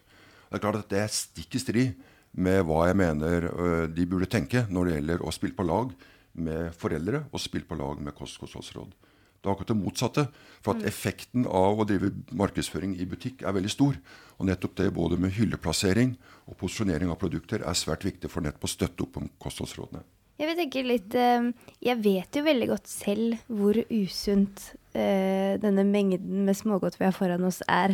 Det 0.50 0.58
er 0.58 0.63
klart 0.63 0.81
at 0.81 0.89
det 0.91 1.03
er 1.03 1.13
stikk 1.13 1.55
i 1.55 1.62
strid 1.62 2.08
med 2.41 2.63
hva 2.67 2.88
jeg 2.89 2.98
mener 3.00 3.48
eh, 3.51 3.86
de 3.91 4.08
burde 4.10 4.29
tenke 4.31 4.65
når 4.70 4.88
det 4.88 4.98
gjelder 4.98 5.24
å 5.24 5.36
spille 5.36 5.58
på 5.58 5.67
lag 5.67 5.93
med 6.41 6.72
foreldre 6.79 7.25
og 7.29 7.43
spille 7.43 7.67
på 7.67 7.77
lag 7.79 8.01
med 8.03 8.15
kostholdsråd. 8.17 8.93
Det 9.41 9.50
er 9.50 9.55
akkurat 9.55 9.72
det 9.74 9.79
motsatte. 9.79 10.24
For 10.62 10.75
at 10.75 10.84
mm. 10.84 10.88
effekten 10.91 11.46
av 11.50 11.81
å 11.81 11.86
drive 11.89 12.12
markedsføring 12.38 12.93
i 13.01 13.08
butikk 13.10 13.41
er 13.41 13.55
veldig 13.58 13.74
stor. 13.74 13.98
Og 14.38 14.48
nettopp 14.48 14.75
det 14.77 14.91
både 14.93 15.17
med 15.22 15.34
hylleplassering 15.34 16.13
og 16.46 16.58
posisjonering 16.62 17.10
av 17.10 17.17
produkter 17.22 17.65
er 17.65 17.77
svært 17.77 18.05
viktig 18.05 18.29
for 18.29 18.46
nettopp 18.46 18.70
å 18.70 18.72
støtte 18.75 19.08
opp 19.08 19.17
om 19.17 19.31
kostholdsrådene. 19.41 20.03
Jeg 20.41 20.50
vil 20.50 20.57
tenke 20.57 20.81
litt 20.81 21.13
eh, 21.13 21.51
Jeg 21.86 22.01
vet 22.01 22.38
jo 22.38 22.41
veldig 22.48 22.67
godt 22.71 22.89
selv 22.89 23.36
hvor 23.45 23.77
usunt 23.93 24.71
eh, 24.98 25.60
denne 25.62 25.86
mengden 25.86 26.48
med 26.48 26.57
smågodt 26.57 26.98
vi 26.98 27.05
har 27.05 27.13
foran 27.13 27.45
oss, 27.45 27.62
er. 27.69 27.93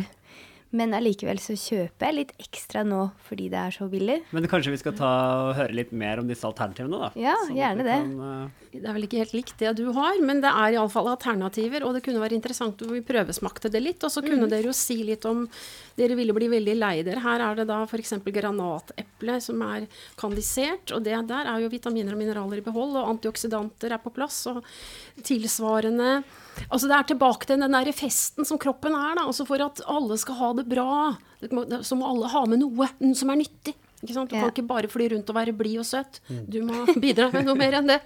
Men 0.76 0.92
allikevel 0.92 1.38
så 1.40 1.54
kjøper 1.56 2.10
jeg 2.10 2.16
litt 2.16 2.32
ekstra 2.42 2.82
nå 2.84 3.06
fordi 3.24 3.46
det 3.52 3.60
er 3.60 3.72
så 3.72 3.86
billig. 3.88 4.18
Men 4.36 4.48
kanskje 4.52 4.74
vi 4.74 4.80
skal 4.82 4.94
ta 4.98 5.12
og 5.48 5.52
høre 5.56 5.76
litt 5.76 5.94
mer 5.96 6.20
om 6.20 6.28
disse 6.28 6.44
alternativene, 6.44 6.98
da? 7.00 7.08
Ja, 7.16 7.36
sånn 7.46 7.56
gjerne 7.56 7.86
det. 7.86 7.96
Kan, 8.02 8.18
uh... 8.20 8.66
Det 8.74 8.82
er 8.82 8.96
vel 8.98 9.06
ikke 9.06 9.22
helt 9.22 9.32
likt 9.32 9.54
det 9.62 9.72
du 9.78 9.86
har, 9.96 10.18
men 10.20 10.42
det 10.44 10.50
er 10.52 10.76
iallfall 10.76 11.08
alternativer. 11.08 11.86
Og 11.88 11.96
det 11.96 12.02
kunne 12.04 12.20
være 12.20 12.36
interessant 12.36 12.84
om 12.84 12.92
vi 12.92 13.00
prøvesmakte 13.06 13.70
det 13.72 13.80
litt. 13.80 14.04
Og 14.04 14.12
så 14.12 14.20
kunne 14.24 14.44
mm. 14.44 14.50
dere 14.52 14.68
jo 14.68 14.76
si 14.76 15.00
litt 15.08 15.24
om 15.28 15.46
Dere 15.98 16.14
ville 16.14 16.30
bli 16.30 16.46
veldig 16.46 16.74
lei 16.78 17.00
dere. 17.02 17.18
Her 17.24 17.42
er 17.42 17.56
det 17.58 17.64
da 17.66 17.80
f.eks. 17.82 18.12
granateple 18.22 19.38
som 19.42 19.64
er 19.66 19.88
kandisert. 20.20 20.92
Og 20.94 21.02
det 21.02 21.16
der 21.26 21.48
er 21.50 21.64
jo 21.64 21.72
vitaminer 21.72 22.14
og 22.14 22.20
mineraler 22.20 22.60
i 22.60 22.66
behold, 22.66 22.94
og 23.00 23.08
antioksidanter 23.16 23.96
er 23.96 24.02
på 24.04 24.12
plass. 24.14 24.44
Og 24.52 24.60
tilsvarende 25.26 26.20
Altså 26.66 26.90
det 26.90 26.96
er 26.98 27.10
tilbake 27.12 27.48
til 27.48 27.60
den 27.62 27.76
der 27.76 27.90
festen 27.96 28.48
som 28.48 28.60
kroppen 28.60 28.96
er, 28.98 29.18
da. 29.18 29.26
Altså 29.26 29.46
for 29.48 29.62
at 29.64 29.82
alle 29.86 30.18
skal 30.20 30.38
ha 30.40 30.52
det 30.58 30.66
bra, 30.70 30.94
så 31.86 31.98
må 31.98 32.08
alle 32.10 32.32
ha 32.32 32.46
med 32.50 32.62
noe 32.64 32.90
som 33.16 33.30
er 33.32 33.40
nyttig. 33.42 33.76
Ikke 33.98 34.14
sant? 34.14 34.30
Du 34.30 34.36
kan 34.38 34.52
ikke 34.52 34.66
bare 34.68 34.90
fly 34.90 35.08
rundt 35.10 35.30
og 35.32 35.34
være 35.34 35.54
blid 35.58 35.80
og 35.82 35.86
søt. 35.86 36.20
Mm. 36.30 36.42
Du 36.46 36.58
må 36.66 36.84
bidra 37.02 37.32
med 37.34 37.48
noe 37.48 37.58
mer 37.58 37.80
enn 37.80 37.90
det. 37.90 37.98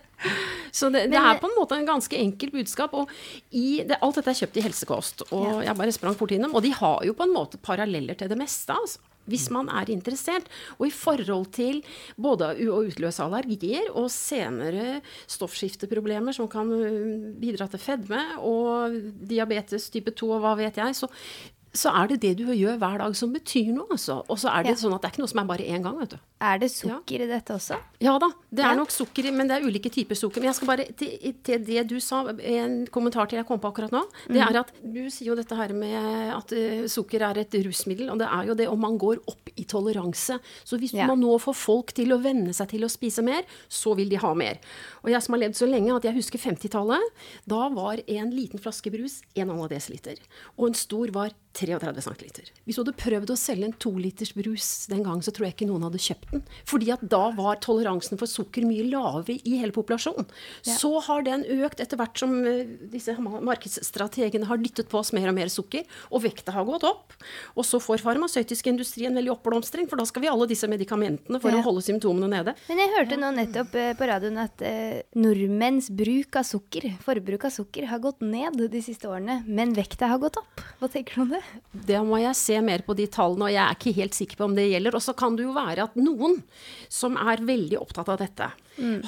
Så 0.72 0.88
det, 0.88 1.04
det, 1.12 1.20
er 1.20 1.40
på 1.40 1.50
en 1.50 1.56
måte 1.58 1.76
en 1.76 1.88
ganske 1.88 2.16
enkel 2.16 2.52
budskap. 2.54 2.94
Og 2.96 3.12
det, 3.52 3.98
alt 3.98 4.20
dette 4.20 4.32
er 4.32 4.38
kjøpt 4.40 4.56
i 4.56 4.64
helsekost. 4.64 5.26
Og 5.36 5.60
jeg 5.66 5.76
bare 5.76 5.92
sprang 5.92 6.16
fort 6.16 6.32
innom. 6.32 6.56
Og 6.56 6.64
de 6.64 6.72
har 6.78 7.04
jo 7.04 7.16
på 7.18 7.28
en 7.28 7.34
måte 7.36 7.60
paralleller 7.60 8.16
til 8.16 8.32
det 8.32 8.40
meste. 8.40 8.72
altså 8.72 9.11
hvis 9.30 9.48
man 9.54 9.70
er 9.72 9.90
interessert. 9.92 10.48
Og 10.78 10.88
i 10.88 10.94
forhold 10.94 11.50
til 11.54 11.82
både 12.16 12.52
å 12.66 12.82
utløse 12.86 13.24
allergier 13.24 13.90
og 13.94 14.10
senere 14.12 15.00
stoffskifteproblemer 15.30 16.36
som 16.36 16.50
kan 16.50 16.70
bidra 17.40 17.68
til 17.70 17.82
fedme 17.82 18.22
og 18.42 18.98
diabetes 19.28 19.90
type 19.92 20.14
2 20.18 20.30
og 20.36 20.44
hva 20.44 20.56
vet 20.58 20.80
jeg, 20.82 20.98
så 20.98 21.10
så 21.72 21.92
er 21.96 22.10
det 22.10 22.18
det 22.20 22.32
du 22.36 22.44
gjør 22.52 22.76
hver 22.80 23.00
dag 23.00 23.14
som 23.16 23.32
betyr 23.32 23.70
noe. 23.72 23.88
Altså. 23.94 24.18
Og 24.28 24.38
så 24.40 24.50
er 24.52 24.66
det 24.66 24.74
ja. 24.74 24.80
sånn 24.82 24.92
at 24.92 25.02
det 25.02 25.08
er 25.08 25.14
ikke 25.14 25.22
noe 25.22 25.32
som 25.32 25.40
er 25.40 25.48
bare 25.48 25.64
én 25.64 25.84
gang. 25.84 25.96
vet 26.02 26.14
du. 26.14 26.18
Er 26.42 26.58
det 26.60 26.68
sukker 26.74 27.22
ja. 27.22 27.26
i 27.26 27.30
dette 27.30 27.54
også? 27.54 27.78
Ja 28.02 28.16
da, 28.20 28.28
det 28.50 28.64
er 28.66 28.76
nok 28.76 28.90
sukker 28.92 29.28
men 29.32 29.48
det 29.48 29.56
er 29.56 29.64
ulike 29.64 29.92
typer 29.94 30.18
sukker. 30.18 30.42
Men 30.42 30.50
jeg 30.50 30.58
skal 30.58 30.70
bare 30.72 30.86
til, 30.98 31.14
til, 31.46 31.64
det 31.64 31.86
du 31.88 31.96
sa, 32.02 32.20
en 32.28 32.76
kommentar 32.92 33.30
til 33.30 33.40
jeg 33.40 33.48
kom 33.48 33.62
på 33.62 33.70
akkurat 33.72 33.94
nå. 33.94 34.02
Det 34.28 34.42
er 34.42 34.58
at 34.60 34.74
du 34.82 35.00
sier 35.06 35.30
jo 35.30 35.38
dette 35.38 35.56
her 35.56 35.72
med 35.76 36.34
at 36.34 36.52
uh, 36.52 36.84
sukker 36.92 37.24
er 37.30 37.40
et 37.44 37.56
rusmiddel. 37.64 38.10
Og 38.12 38.20
det 38.20 38.28
er 38.28 38.50
jo 38.50 38.58
det 38.58 38.68
om 38.68 38.84
man 38.84 38.98
går 39.00 39.22
opp 39.32 39.52
i 39.56 39.64
toleranse. 39.68 40.38
Så 40.68 40.80
hvis 40.82 40.96
man 40.98 41.16
nå 41.22 41.38
får 41.40 41.56
folk 41.56 41.96
til 41.96 42.12
å 42.12 42.20
venne 42.20 42.52
seg 42.56 42.74
til 42.74 42.84
å 42.84 42.92
spise 42.92 43.24
mer, 43.24 43.48
så 43.72 43.96
vil 43.96 44.12
de 44.12 44.20
ha 44.20 44.34
mer. 44.36 44.60
Og 45.02 45.10
jeg 45.10 45.22
som 45.24 45.34
har 45.36 45.42
levd 45.44 45.58
så 45.58 45.66
lenge 45.68 45.94
at 45.96 46.04
jeg 46.06 46.14
husker 46.18 46.38
50-tallet, 46.38 47.02
da 47.50 47.68
var 47.74 48.02
en 48.06 48.30
liten 48.34 48.60
flaske 48.62 48.90
brus 48.94 49.20
1,5 49.34 50.02
dl. 50.06 50.20
Og 50.58 50.68
en 50.70 50.74
stor 50.78 51.10
var 51.14 51.32
33 51.52 52.00
cm. 52.00 52.46
Hvis 52.64 52.78
du 52.78 52.80
hadde 52.80 52.94
prøvd 52.96 53.30
å 53.34 53.36
selge 53.36 53.66
en 53.68 53.74
toliters 53.76 54.30
brus 54.32 54.68
den 54.88 55.02
gang, 55.04 55.20
så 55.20 55.34
tror 55.36 55.48
jeg 55.50 55.56
ikke 55.56 55.66
noen 55.68 55.84
hadde 55.84 56.00
kjøpt 56.00 56.30
den. 56.32 56.44
Fordi 56.70 56.88
at 56.94 57.02
da 57.12 57.26
var 57.36 57.58
toleransen 57.60 58.16
for 58.20 58.30
sukker 58.30 58.64
mye 58.64 58.86
lavere 58.88 59.36
i 59.44 59.58
hele 59.60 59.74
populasjonen. 59.76 60.24
Så 60.64 60.94
har 61.04 61.26
den 61.26 61.44
økt 61.60 61.82
etter 61.84 62.00
hvert 62.00 62.16
som 62.22 62.32
eh, 62.48 62.62
disse 62.94 63.12
markedsstrategene 63.20 64.48
har 64.48 64.60
dyttet 64.62 64.88
på 64.88 65.00
oss 65.02 65.12
mer 65.12 65.28
og 65.28 65.36
mer 65.36 65.50
sukker, 65.52 65.84
og 66.08 66.24
vekta 66.24 66.54
har 66.56 66.64
gått 66.68 66.86
opp. 66.88 67.12
Og 67.56 67.66
så 67.68 67.80
får 67.82 68.02
farmasøytisk 68.04 68.70
industri 68.72 69.06
en 69.08 69.16
veldig 69.18 69.34
oppblomstring, 69.36 69.88
for 69.90 70.00
da 70.00 70.06
skal 70.08 70.24
vi 70.24 70.30
alle 70.32 70.48
disse 70.50 70.68
medikamentene 70.70 71.40
for 71.42 71.52
Ja. 71.52 71.60
å 71.60 71.66
holde 71.68 71.84
symptomene 71.84 72.30
nede. 72.32 72.56
Men 72.70 72.80
jeg 72.80 72.94
hørte 72.96 73.20
nå 73.20 73.30
nettopp 73.36 73.74
eh, 73.76 73.92
på 73.98 74.08
radioen 74.08 74.40
at 74.46 74.64
eh, 74.64 74.91
nordmenns 75.18 75.88
bruk 75.92 76.36
av 76.40 76.46
sukker, 76.46 76.88
forbruk 77.04 77.46
av 77.48 77.54
sukker, 77.54 77.86
har 77.90 78.02
gått 78.02 78.22
ned 78.24 78.58
de 78.72 78.82
siste 78.84 79.08
årene, 79.10 79.40
men 79.46 79.74
vekta 79.76 80.10
har 80.10 80.20
gått 80.22 80.38
opp. 80.40 80.62
Hva 80.80 80.90
tenker 80.92 81.16
du 81.16 81.24
om 81.24 81.32
det? 81.34 81.42
Det 81.90 82.00
må 82.06 82.20
jeg 82.22 82.38
se 82.38 82.58
mer 82.64 82.84
på 82.86 82.96
de 82.98 83.06
tallene, 83.12 83.48
og 83.48 83.54
jeg 83.54 83.62
er 83.64 83.78
ikke 83.78 83.96
helt 84.00 84.18
sikker 84.18 84.40
på 84.40 84.48
om 84.48 84.56
det 84.58 84.68
gjelder. 84.68 84.98
Og 84.98 85.04
så 85.04 85.14
kan 85.18 85.38
det 85.38 85.46
jo 85.46 85.56
være 85.56 85.86
at 85.88 85.98
noen 86.00 86.40
som 86.92 87.18
er 87.20 87.44
veldig 87.46 87.80
opptatt 87.80 88.12
av 88.12 88.20
dette, 88.22 88.50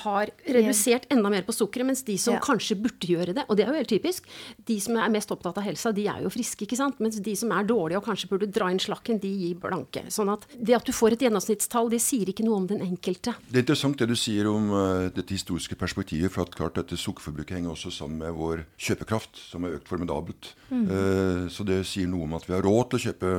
har 0.04 0.30
redusert 0.46 1.06
enda 1.10 1.30
mer 1.30 1.42
på 1.42 1.52
sukkeret, 1.54 1.86
mens 1.86 2.02
de 2.04 2.16
som 2.18 2.34
Ja. 2.34 2.40
kanskje 2.40 2.76
burde 2.80 3.06
gjøre 3.06 3.34
det, 3.34 3.44
og 3.48 3.56
det 3.56 3.64
er 3.66 3.72
jo 3.72 3.78
helt 3.78 3.88
typisk, 3.88 4.24
de 4.66 4.78
som 4.80 4.96
er 4.96 5.08
mest 5.10 5.30
opptatt 5.30 5.56
av 5.58 5.64
helsa, 5.64 5.92
de 5.94 6.06
er 6.06 6.22
jo 6.22 6.28
friske, 6.30 6.66
ikke 6.66 6.76
sant. 6.76 7.00
Mens 7.00 7.20
de 7.20 7.34
som 7.36 7.50
er 7.52 7.64
dårlige 7.64 7.96
og 7.96 8.04
kanskje 8.04 8.28
burde 8.28 8.50
dra 8.52 8.70
inn 8.70 8.78
slakken, 8.78 9.20
de 9.20 9.28
gir 9.28 9.54
blanke. 9.56 10.04
Sånn 10.08 10.32
at 10.32 10.46
det 10.60 10.74
at 10.74 10.84
du 10.84 10.92
får 10.92 11.12
et 11.12 11.20
gjennomsnittstall, 11.20 11.90
det 11.90 12.00
sier 12.00 12.26
ikke 12.26 12.44
noe 12.44 12.56
om 12.56 12.66
den 12.66 12.80
enkelte. 12.80 13.34
Det 13.50 13.56
er 13.56 13.64
interessant 13.64 13.96
det 13.98 14.08
du 14.08 14.16
sier 14.16 14.46
om 14.48 14.70
uh, 14.70 15.08
dette 15.08 15.34
historiske 15.34 15.76
perspektivet. 15.76 16.30
For 16.30 16.42
at 16.42 16.54
klart 16.54 16.74
dette 16.74 16.96
sukkerforbruket 16.96 17.56
henger 17.56 17.70
også 17.70 17.92
sammen 17.92 18.18
med 18.18 18.32
vår 18.34 18.64
kjøpekraft, 18.78 19.36
som 19.36 19.62
har 19.62 19.76
økt 19.78 19.88
formidabelt. 19.88 20.54
Eh, 20.70 21.48
så 21.48 21.64
det 21.64 21.84
sier 21.86 22.08
noe 22.10 22.24
om 22.24 22.34
at 22.34 22.46
vi 22.48 22.54
har 22.56 22.62
råd 22.64 22.90
til 22.90 22.98
å 22.98 23.04
kjøpe 23.12 23.30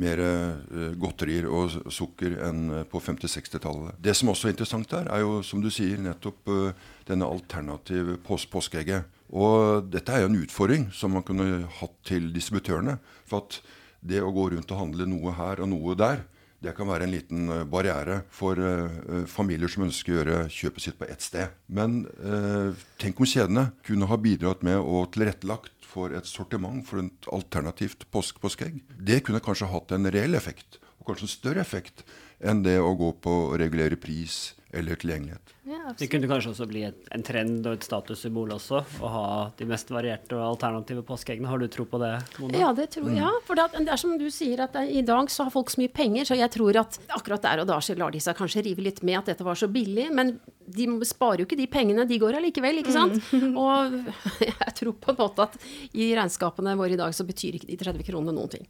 mer 0.00 0.22
eh, 0.24 0.94
godterier 1.00 1.48
og 1.50 1.92
sukker 1.92 2.38
enn 2.46 2.62
eh, 2.80 2.86
på 2.88 3.00
50-60-tallet. 3.02 3.98
Det 4.02 4.14
som 4.16 4.32
også 4.32 4.48
er 4.48 4.56
interessant 4.56 4.90
der, 4.92 5.10
er 5.12 5.24
jo 5.24 5.40
som 5.46 5.62
du 5.62 5.70
sier, 5.72 6.00
nettopp 6.02 6.50
eh, 6.50 6.88
denne 7.10 7.28
alternative 7.28 8.18
pås 8.26 8.46
påskeegget. 8.50 9.18
Og 9.30 9.86
dette 9.92 10.14
er 10.14 10.24
jo 10.24 10.32
en 10.32 10.40
utfordring 10.40 10.88
som 10.96 11.14
man 11.14 11.26
kunne 11.26 11.66
hatt 11.78 11.96
til 12.08 12.32
distributørene. 12.34 12.98
For 13.28 13.44
at 13.44 13.60
det 14.00 14.22
å 14.24 14.32
gå 14.34 14.50
rundt 14.54 14.72
og 14.72 14.80
handle 14.80 15.06
noe 15.08 15.34
her 15.36 15.62
og 15.62 15.70
noe 15.70 15.96
der, 15.98 16.24
det 16.60 16.74
kan 16.76 16.90
være 16.90 17.06
en 17.06 17.14
liten 17.14 17.52
barriere 17.72 18.20
for 18.36 18.60
eh, 18.60 19.24
familier 19.30 19.70
som 19.72 19.86
ønsker 19.86 20.12
å 20.12 20.18
gjøre 20.18 20.40
kjøpet 20.52 20.84
sitt 20.84 20.98
på 21.00 21.08
ett 21.08 21.24
sted. 21.24 21.54
Men 21.72 22.02
uh, 22.20 22.76
tenk 23.00 23.20
om 23.20 23.28
kjedene 23.28 23.70
kunne 23.86 24.08
ha 24.10 24.18
bidratt 24.20 24.64
med 24.66 24.76
å 24.76 25.06
tilrettelagt 25.12 25.79
for 25.90 26.14
et 26.14 26.28
sortiment 26.28 26.84
for 26.86 27.02
et 27.02 27.30
alternativt 27.34 28.06
påsk 28.14 28.40
påskeegg. 28.42 28.80
Det 28.96 29.22
kunne 29.26 29.42
kanskje 29.44 29.70
hatt 29.72 29.94
en 29.96 30.10
reell 30.14 30.38
effekt, 30.38 30.78
og 31.00 31.10
kanskje 31.10 31.26
en 31.26 31.34
større 31.34 31.64
effekt 31.64 32.04
enn 32.40 32.62
det 32.64 32.78
å 32.80 32.94
gå 32.98 33.12
på 33.24 33.36
å 33.50 33.58
regulere 33.60 33.98
pris 34.00 34.54
eller 34.70 34.98
tilgjengelighet. 35.00 35.54
Ja, 35.70 35.92
Det 35.98 36.08
kunne 36.10 36.26
kanskje 36.26 36.50
også 36.50 36.66
bli 36.66 36.82
et, 36.88 37.00
en 37.14 37.22
trend 37.22 37.66
og 37.68 37.76
et 37.76 37.84
statussymbol 37.86 38.54
også, 38.56 38.82
å 39.00 39.10
ha 39.14 39.26
de 39.58 39.68
mest 39.70 39.92
varierte 39.94 40.34
og 40.34 40.42
alternative 40.48 41.04
påskeeggene. 41.06 41.46
Har 41.50 41.62
du 41.62 41.68
tro 41.70 41.86
på 41.86 42.00
det, 42.02 42.12
Mona? 42.40 42.58
Ja, 42.58 42.70
det 42.74 42.88
tror 42.96 43.10
jeg. 43.10 43.22
Mm. 43.22 43.40
for 43.46 43.60
det, 43.60 43.68
det 43.86 43.94
er 43.94 44.00
som 44.02 44.16
du 44.18 44.26
sier, 44.34 44.64
at 44.66 44.74
det, 44.74 44.88
i 44.90 45.04
dag 45.06 45.30
så 45.30 45.46
har 45.46 45.54
folk 45.54 45.70
så 45.70 45.82
mye 45.82 45.92
penger, 45.94 46.26
så 46.26 46.38
jeg 46.38 46.50
tror 46.56 46.80
at 46.82 46.98
akkurat 47.20 47.46
der 47.46 47.62
og 47.62 47.70
da 47.70 47.78
så 47.84 47.94
lar 47.98 48.14
de 48.14 48.22
seg 48.22 48.38
kanskje 48.38 48.64
rive 48.66 48.82
litt 48.88 49.04
med 49.06 49.20
at 49.20 49.30
dette 49.32 49.46
var 49.46 49.58
så 49.58 49.70
billig, 49.70 50.08
men 50.14 50.38
de 50.70 50.86
sparer 51.06 51.42
jo 51.42 51.48
ikke 51.48 51.58
de 51.58 51.66
pengene, 51.70 52.06
de 52.06 52.18
går 52.20 52.38
allikevel, 52.38 52.80
ikke 52.82 52.94
sant? 52.94 53.16
Og 53.58 53.96
jeg 54.46 54.74
tror 54.78 54.94
på 55.02 55.12
en 55.12 55.18
måte 55.18 55.46
at 55.46 55.56
i 55.98 56.10
regnskapene 56.16 56.76
våre 56.78 56.94
i 56.94 57.00
dag 57.00 57.14
så 57.16 57.26
betyr 57.26 57.58
ikke 57.58 57.70
de 57.70 57.78
30 57.80 58.06
kronene 58.06 58.34
noen 58.36 58.52
ting. 58.52 58.66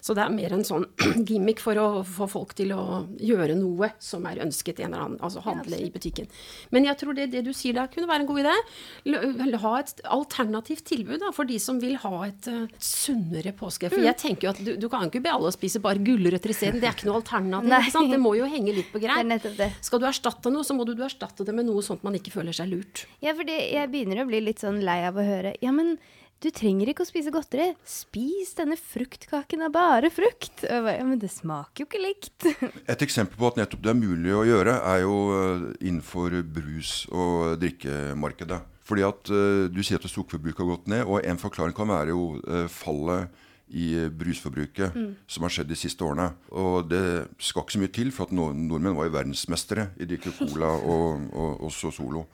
Så 0.00 0.16
det 0.16 0.24
er 0.24 0.32
mer 0.34 0.56
en 0.56 0.64
sånn 0.66 0.86
gimmick 1.28 1.62
for 1.64 1.80
å 1.80 1.88
få 2.08 2.28
folk 2.30 2.54
til 2.58 2.72
å 2.76 3.04
gjøre 3.20 3.56
noe 3.58 3.92
som 4.02 4.24
er 4.30 4.42
ønsket 4.44 4.80
en 4.80 4.92
eller 4.92 5.06
annen, 5.08 5.20
altså 5.24 5.44
handle 5.44 5.80
i 5.80 5.90
butikken. 5.92 6.30
Men 6.74 6.88
jeg 6.88 7.00
tror 7.00 7.16
det, 7.16 7.30
det 7.32 7.44
du 7.46 7.52
sier 7.56 7.76
der 7.76 7.90
kunne 7.92 8.10
være 8.10 8.24
en 8.24 8.30
god 8.30 8.44
idé. 8.44 9.58
Ha 9.64 9.74
et 9.80 10.00
alternativt 10.12 10.84
tilbud 10.88 11.22
da, 11.22 11.32
for 11.34 11.48
de 11.48 11.58
som 11.62 11.80
vil 11.82 11.96
ha 12.02 12.14
et 12.28 12.34
et 12.34 12.82
sunnere 12.82 13.52
påske. 13.56 13.90
For 13.92 14.02
jeg 14.04 14.16
tenker 14.20 14.48
jo 14.48 14.52
at 14.52 14.60
du, 14.64 14.72
du 14.80 14.88
kan 14.92 15.06
ikke 15.08 15.22
be 15.24 15.32
alle 15.32 15.50
å 15.50 15.54
spise 15.54 15.82
bare 15.84 16.02
gulrøtter 16.04 16.52
isteden. 16.54 16.80
Det 16.82 16.90
er 16.90 16.96
ikke 16.96 17.08
noe 17.08 17.20
alternativ. 17.20 18.10
Det 18.14 18.20
må 18.22 18.34
jo 18.38 18.48
henge 18.50 18.74
litt 18.76 18.90
på 18.92 19.02
greip. 19.02 19.48
Skal 19.84 20.02
du 20.02 20.08
erstatte 20.08 20.52
noe, 20.52 20.66
så 20.66 20.76
må 20.76 20.86
du, 20.88 20.94
du 20.98 21.04
erstatte 21.06 21.46
det 21.46 21.54
med 21.56 21.68
noe 21.68 21.84
sånt 21.84 22.04
man 22.06 22.18
ikke 22.18 22.34
føler 22.34 22.56
seg 22.56 22.70
lurt. 22.72 23.06
Ja, 23.24 23.36
for 23.36 23.48
jeg 23.48 23.90
begynner 23.92 24.24
å 24.24 24.28
bli 24.28 24.42
litt 24.44 24.62
sånn 24.64 24.82
lei 24.84 25.00
av 25.08 25.18
å 25.18 25.24
høre 25.24 25.54
Ja, 25.64 25.72
men 25.74 25.96
du 26.42 26.50
trenger 26.52 26.90
ikke 26.90 27.04
å 27.04 27.08
spise 27.08 27.32
godteri. 27.32 27.70
Spis 27.88 28.52
denne 28.58 28.76
fruktkaken 28.80 29.64
av 29.66 29.72
bare 29.74 30.10
frukt. 30.12 30.64
Bare, 30.64 30.96
Ja, 30.98 31.06
men 31.06 31.20
det 31.22 31.30
smaker 31.32 31.84
jo 31.84 31.88
ikke 31.88 32.02
likt. 32.02 32.48
Et 32.92 33.06
eksempel 33.06 33.38
på 33.40 33.48
at 33.48 33.60
nettopp 33.60 33.84
det 33.84 33.94
er 33.94 33.98
mulig 34.00 34.34
å 34.34 34.44
gjøre, 34.48 34.76
er 34.92 35.00
jo 35.04 35.16
eh, 35.38 35.64
innenfor 35.88 36.36
brus- 36.44 37.06
og 37.14 37.56
drikkemarkedet. 37.62 38.60
Fordi 38.84 39.06
at 39.06 39.32
eh, 39.32 39.64
Du 39.72 39.80
sier 39.82 40.00
at 40.00 40.10
sukkerforbruket 40.10 40.60
har 40.64 40.72
gått 40.74 40.92
ned, 40.92 41.06
og 41.08 41.24
en 41.24 41.40
forklaring 41.40 41.76
kan 41.76 41.88
være 41.88 42.12
jo 42.12 42.28
eh, 42.44 42.68
fallet 42.72 43.42
i 43.74 43.94
brusforbruket 44.12 44.92
brusforbruket 44.92 44.96
som 45.26 45.44
har 45.46 45.52
skjedd 45.54 45.70
de 45.70 45.76
siste 45.78 46.04
årene. 46.04 46.28
Og 46.52 46.84
det 46.90 47.00
skal 47.42 47.64
ikke 47.64 47.74
så 47.74 47.80
mye 47.80 47.94
til, 47.96 48.10
for 48.12 48.28
at 48.28 48.34
nordmenn 48.36 48.94
var 48.94 49.08
jo 49.08 49.14
verdensmestere 49.16 49.88
i 49.96 50.04
å 50.04 50.10
drikke 50.10 50.34
cola 50.36 50.68
og, 50.94 51.24
og 51.32 51.64
også 51.70 51.90
Solo. 51.96 52.26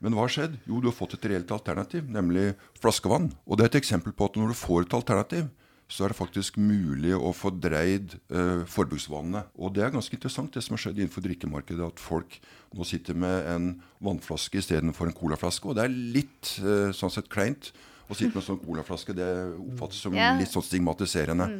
Men 0.00 0.16
hva 0.16 0.24
har 0.24 0.32
skjedd? 0.32 0.58
Jo, 0.64 0.80
du 0.80 0.88
har 0.88 0.96
fått 0.96 1.18
et 1.18 1.26
reelt 1.28 1.50
alternativ, 1.52 2.06
nemlig 2.08 2.54
flaskevann. 2.80 3.30
Og 3.44 3.58
det 3.58 3.66
er 3.66 3.72
et 3.74 3.82
eksempel 3.82 4.14
på 4.16 4.30
at 4.30 4.38
når 4.40 4.52
du 4.52 4.56
får 4.56 4.86
et 4.86 4.96
alternativ, 4.96 5.50
så 5.90 6.04
er 6.06 6.12
det 6.12 6.20
faktisk 6.20 6.56
mulig 6.62 7.16
å 7.16 7.32
få 7.34 7.50
dreid 7.50 8.14
eh, 8.30 8.62
forbruksvannet. 8.70 9.50
Og 9.58 9.74
det 9.74 9.82
er 9.82 9.92
ganske 9.92 10.14
interessant 10.14 10.54
det 10.54 10.62
som 10.62 10.76
har 10.76 10.84
skjedd 10.84 11.00
innenfor 11.00 11.24
drikkemarkedet, 11.24 11.82
at 11.82 12.02
folk 12.02 12.36
nå 12.78 12.86
sitter 12.86 13.18
med 13.18 13.48
en 13.50 13.70
vannflaske 14.06 14.62
istedenfor 14.62 15.10
en 15.10 15.16
colaflaske. 15.18 15.66
Og 15.66 15.76
det 15.76 15.88
er 15.88 15.96
litt 16.14 16.52
eh, 16.62 16.94
sånn 16.96 17.12
sett 17.12 17.30
kleint 17.32 17.72
å 18.06 18.14
sitte 18.14 18.36
med 18.36 18.44
en 18.44 18.48
sånn 18.52 18.62
colaflaske. 18.62 19.16
Det 19.18 19.28
oppfattes 19.66 20.04
som 20.06 20.14
litt 20.14 20.54
sånn 20.54 20.66
stigmatiserende. 20.68 21.50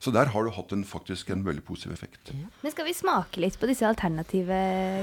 Så 0.00 0.08
der 0.16 0.30
har 0.32 0.44
du 0.46 0.50
hatt 0.56 0.70
en, 0.72 0.80
faktisk 0.88 1.28
en 1.34 1.42
veldig 1.44 1.60
positiv 1.68 1.92
effekt. 1.92 2.30
Men 2.62 2.72
skal 2.72 2.86
vi 2.88 2.94
smake 2.96 3.36
litt 3.44 3.58
på 3.60 3.68
disse 3.68 3.84
alternative 3.84 4.56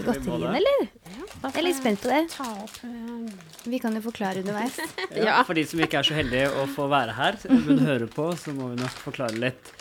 godteriene, 0.07 0.55
eller? 0.57 0.87
Ja, 1.05 1.51
Jeg 1.51 1.59
er 1.61 1.65
litt 1.67 1.77
spent 1.77 2.01
på 2.01 2.09
det. 2.09 2.23
Eh, 2.33 3.69
Vi 3.69 3.77
kan 3.83 3.93
jo 3.93 4.01
forklare 4.01 4.41
underveis. 4.41 4.79
Ja, 5.27 5.43
for 5.45 5.53
de 5.53 5.67
som 5.69 5.79
ikke 5.85 5.99
er 6.01 6.07
så 6.09 6.17
heldige 6.17 6.49
å 6.49 6.65
få 6.73 6.87
være 6.89 7.13
her, 7.13 7.37
men 7.67 7.83
hører 7.85 8.09
på, 8.09 8.31
så 8.41 8.55
må 8.57 8.71
vi 8.73 8.79
nok 8.81 8.97
forklare 9.05 9.37
litt. 9.37 9.73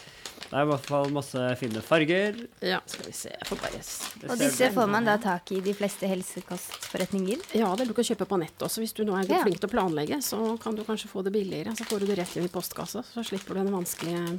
Det 0.46 0.55
er 0.55 0.62
i 0.62 0.68
hvert 0.70 0.85
fall 0.87 1.09
masse 1.11 1.40
fine 1.59 1.81
farger. 1.83 2.37
Ja, 2.62 2.79
skal 2.87 3.09
vi 3.09 3.14
se. 3.18 3.33
Jeg 3.33 3.48
får 3.48 3.59
bare 3.64 3.81
s- 3.81 3.96
Og 4.29 4.37
disse 4.38 4.68
får 4.76 4.87
man 4.92 5.09
da 5.09 5.16
tak 5.18 5.48
i 5.57 5.59
de 5.64 5.72
fleste 5.74 6.07
helsekostforretninger. 6.07 7.40
Ja, 7.59 7.72
det 7.74 7.88
du 7.88 7.94
kan 7.96 8.05
kjøpe 8.07 8.29
på 8.31 8.38
nett 8.38 8.62
også. 8.62 8.85
Hvis 8.85 8.94
du 8.94 9.02
nå 9.09 9.16
er 9.18 9.26
Ja. 9.33 9.40
flink 9.42 9.59
til 9.59 9.66
å 9.68 9.72
planlegge, 9.72 10.20
så 10.22 10.61
kan 10.62 10.76
du 10.76 10.85
kanskje 10.87 11.09
få 11.11 11.24
det 11.26 11.33
billigere. 11.35 11.74
Så 11.74 11.88
får 11.88 12.00
du 12.05 12.07
det 12.12 12.18
rett 12.20 12.37
inn 12.37 12.44
i 12.46 12.52
postkassa, 12.52 13.02
så 13.02 13.24
slipper 13.26 13.55
du 13.59 13.64
den 13.64 13.72
vanskelige 13.74 14.38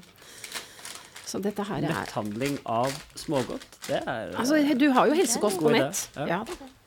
Så 1.28 1.42
dette 1.44 1.64
her 1.68 1.84
er 1.84 1.92
Netthandling 1.92 2.58
av 2.66 2.94
smågodt. 3.20 3.66
Det 3.90 4.00
er 4.08 4.32
Altså, 4.40 4.62
du 4.80 4.88
har 4.96 5.08
jo 5.12 5.14
helsekost 5.20 5.60
på 5.60 5.72
nett. 5.76 6.06
ja. 6.16 6.26
Ja, 6.28 6.40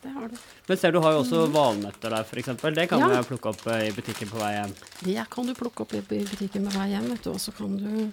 det, 0.02 0.10
har 0.16 0.28
du. 0.32 0.36
Men 0.68 0.78
ser 0.80 0.92
du 0.96 1.00
har 1.04 1.12
jo 1.12 1.18
også 1.20 1.42
valnøtter 1.52 2.08
der, 2.14 2.24
f.eks. 2.24 2.46
Det 2.74 2.88
kan 2.88 3.00
Ja. 3.04 3.08
jeg 3.20 3.26
plukke 3.28 3.50
opp 3.52 3.66
eh, 3.68 3.88
i 3.88 3.92
butikken 3.92 4.30
på 4.32 4.38
vei 4.40 4.54
hjem. 4.56 4.72
Det 5.04 5.26
kan 5.30 5.44
du 5.46 5.52
plukke 5.54 5.84
opp 5.84 5.92
i 5.92 6.00
butikken 6.24 6.64
på 6.70 6.72
vei 6.78 6.88
hjem, 6.94 7.10
vet 7.12 7.22
du. 7.22 7.30
Og 7.34 7.40
så 7.40 7.52
kan 7.52 7.76
du 7.76 8.12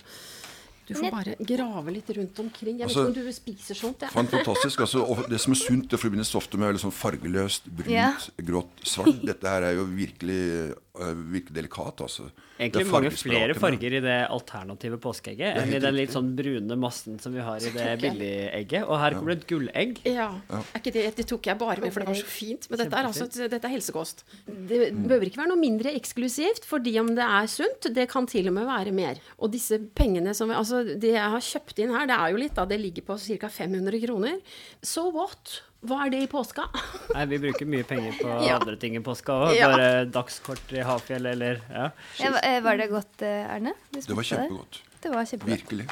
Du 0.88 0.94
får 0.96 1.12
bare 1.12 1.36
grave 1.44 1.92
litt 1.92 2.10
rundt 2.16 2.38
omkring. 2.40 2.78
Jeg 2.80 2.88
vet 2.88 2.96
Altså- 2.96 3.10
ikke 3.12 3.20
om 3.20 3.26
du 3.26 3.34
spiser 3.34 3.76
sånt, 3.76 4.02
Ja. 4.02 4.08
Fantastisk. 4.08 4.80
altså, 4.80 5.04
og 5.04 5.30
Det 5.30 5.40
som 5.40 5.52
er 5.52 5.56
sunt, 5.56 5.90
det 5.90 6.00
forbindes 6.00 6.34
ofte 6.36 6.58
med 6.58 6.74
veldig 6.74 6.80
sånn 6.80 6.94
fargeløst, 6.94 7.64
brunt, 7.68 7.90
Ja. 7.90 8.14
grått, 8.42 8.72
svart. 8.84 9.20
Dette 9.26 9.44
her 9.48 9.64
er 9.64 9.74
jo 9.76 9.86
virkelig, 9.86 10.76
eh, 11.02 11.14
virkelig 11.36 11.56
delikat, 11.56 12.02
altså. 12.06 12.28
Egentlig 12.58 12.84
Det 12.84 12.92
mange 12.92 13.12
flere 13.14 13.56
farger 13.58 13.96
i 14.00 14.02
det 14.02 14.18
alternative 14.34 14.98
påskeegget 15.02 15.60
enn 15.62 15.74
i 15.78 15.82
den 15.84 15.96
litt 15.98 16.14
sånn 16.16 16.32
brune 16.38 16.78
massen 16.80 17.20
som 17.22 17.36
vi 17.36 17.44
har 17.46 17.62
i 17.62 17.72
det 17.74 17.90
billigegget. 18.02 18.88
Og 18.88 18.98
her 19.02 19.18
kommer 19.18 19.34
det 19.36 19.44
et 19.44 19.48
gullegg. 19.52 20.02
Ja. 20.10 20.30
Er 20.50 20.82
ikke 20.82 20.94
det, 20.96 21.06
det 21.20 21.28
tok 21.30 21.50
jeg 21.52 21.60
bare 21.62 21.84
med, 21.84 21.94
for 21.94 22.04
det 22.04 22.10
var 22.10 22.20
så 22.20 22.32
fint. 22.32 22.68
Men 22.72 22.82
dette 22.82 22.98
er, 22.98 23.10
altså, 23.12 23.30
dette 23.30 23.62
er 23.62 23.76
helsekost. 23.76 24.26
Det 24.48 24.82
behøver 24.96 25.30
ikke 25.30 25.44
være 25.44 25.54
noe 25.54 25.62
mindre 25.62 25.94
eksklusivt, 25.98 26.66
fordi 26.68 26.98
om 27.02 27.14
det 27.18 27.28
er 27.28 27.52
sunt, 27.52 27.92
det 27.94 28.08
kan 28.12 28.28
til 28.30 28.50
og 28.50 28.58
med 28.58 28.68
være 28.70 28.96
mer. 28.96 29.22
Og 29.38 29.54
disse 29.54 29.80
pengene 29.98 30.34
som 30.38 30.48
Altså, 30.58 30.80
det 30.98 31.12
jeg 31.12 31.32
har 31.34 31.44
kjøpt 31.44 31.80
inn 31.84 31.92
her, 31.94 32.08
det 32.10 32.16
er 32.18 32.32
jo 32.34 32.40
litt, 32.42 32.56
da. 32.58 32.66
Det 32.66 32.80
ligger 32.82 33.06
på 33.06 33.18
ca. 33.22 33.50
500 33.52 34.00
kroner. 34.08 34.40
So 34.82 35.10
what? 35.14 35.60
Hva 35.86 36.00
er 36.06 36.10
det 36.10 36.24
i 36.26 36.28
påska? 36.32 36.66
Nei, 37.16 37.26
vi 37.30 37.38
bruker 37.44 37.70
mye 37.70 37.86
penger 37.88 38.16
på 38.18 38.28
Ja. 38.48 38.58
andre 38.58 38.76
ting 38.82 38.96
i 38.98 39.02
påska 39.06 39.36
òg. 39.46 39.54
Ja. 39.58 39.70
Bare 39.72 40.06
dagskort 40.10 40.74
i 40.74 40.82
Hafjell 40.82 41.26
eller 41.26 41.62
ja. 41.70 41.90
Ja, 42.20 42.34
eh, 42.42 42.60
var 42.66 42.78
det 42.82 42.90
godt, 42.92 43.22
Erne? 43.22 43.74
Det 43.94 44.10
var 44.10 44.24
kjempegodt. 44.24 44.82
Det 45.04 45.14
var 45.14 45.26
kjempegodt. 45.26 45.54
Virkelig. 45.62 45.90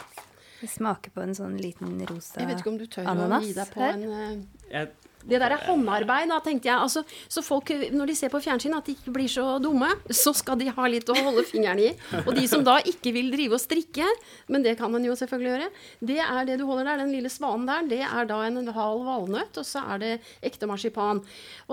Jeg 0.65 0.69
smaker 0.71 1.11
på 1.13 1.21
en 1.21 1.35
sånn 1.37 1.57
liten 1.61 1.99
rosa 2.07 2.07
ananas. 2.07 2.31
Jeg 2.39 2.47
vet 2.49 2.61
ikke 2.63 2.71
om 2.71 2.77
du 2.79 2.85
tør 2.89 3.09
å 3.11 3.41
gi 3.43 3.53
deg 3.53 3.67
på 3.73 3.81
her. 3.83 3.93
en, 3.93 4.03
eh, 4.09 4.54
Jeg, 4.71 4.89
Det 5.27 5.39
der 5.41 5.49
er 5.55 5.57
håndarbeid, 5.65 6.29
da, 6.29 6.35
tenkte 6.45 6.67
jeg. 6.69 6.77
Altså, 6.77 7.01
så 7.33 7.41
folk, 7.41 7.71
når 7.91 8.05
de 8.11 8.13
ser 8.15 8.29
på 8.29 8.37
fjernsyn, 8.45 8.75
at 8.77 8.85
de 8.85 8.93
ikke 8.93 9.09
blir 9.15 9.25
så 9.27 9.57
dumme, 9.57 9.87
så 10.13 10.29
skal 10.37 10.59
de 10.59 10.67
ha 10.69 10.85
litt 10.85 11.09
å 11.09 11.15
holde 11.17 11.41
fingeren 11.49 11.79
i. 11.81 11.87
Og 12.27 12.35
de 12.37 12.43
som 12.47 12.61
da 12.63 12.75
ikke 12.85 13.09
vil 13.15 13.31
drive 13.33 13.57
og 13.57 13.63
strikke, 13.63 14.05
men 14.53 14.61
det 14.61 14.75
kan 14.77 14.91
man 14.93 15.01
jo 15.03 15.15
selvfølgelig 15.17 15.49
gjøre, 15.49 15.69
det 16.11 16.19
er 16.21 16.45
det 16.45 16.59
du 16.61 16.65
holder 16.69 16.85
der, 16.91 17.01
den 17.01 17.09
lille 17.15 17.31
svanen 17.33 17.65
der, 17.65 17.89
det 17.89 18.03
er 18.05 18.29
da 18.29 18.37
en 18.45 18.61
halv 18.77 19.01
valnøtt, 19.09 19.57
og 19.57 19.65
så 19.65 19.81
er 19.95 20.03
det 20.03 20.11
ekte 20.45 20.69
marsipan. 20.69 21.23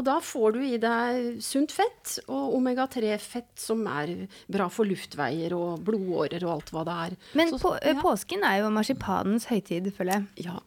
Og 0.01 0.09
da 0.09 0.17
får 0.25 0.57
du 0.57 0.61
i 0.65 0.81
deg 0.81 1.37
sunt 1.45 1.77
fett 1.77 2.17
og 2.33 2.57
omega-3-fett 2.57 3.53
som 3.69 3.85
er 3.87 4.15
bra 4.49 4.71
for 4.73 4.89
luftveier 4.89 5.53
og 5.61 5.85
blodårer 5.85 6.41
og 6.49 6.55
alt 6.57 6.73
hva 6.73 6.89
det 6.89 6.97
er. 7.05 7.21
Men 7.37 7.53
Så- 7.53 7.61
på, 7.69 7.77
ja. 7.85 8.01
påsken 8.01 8.49
er 8.49 8.63
jo 8.65 8.71
marsipanens 8.73 9.45
høytid, 9.53 9.93
føler 9.93 10.23
jeg. 10.25 10.47
ja. 10.49 10.59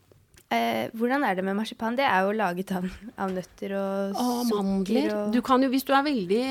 Eh, 0.54 0.92
hvordan 0.94 1.24
er 1.26 1.34
det 1.40 1.44
med 1.44 1.56
marsipan? 1.58 1.96
Det 1.98 2.06
er 2.06 2.22
jo 2.28 2.34
laget 2.38 2.70
av, 2.78 2.84
av 3.18 3.32
nøtter 3.34 3.72
og 3.74 4.12
Og 4.14 4.44
sukker 4.46 4.60
mandler. 4.62 5.08
og 5.18 5.32
Du 5.34 5.40
kan 5.42 5.64
jo, 5.66 5.70
hvis 5.74 5.84
du 5.88 5.90
er 5.98 6.04
veldig, 6.06 6.42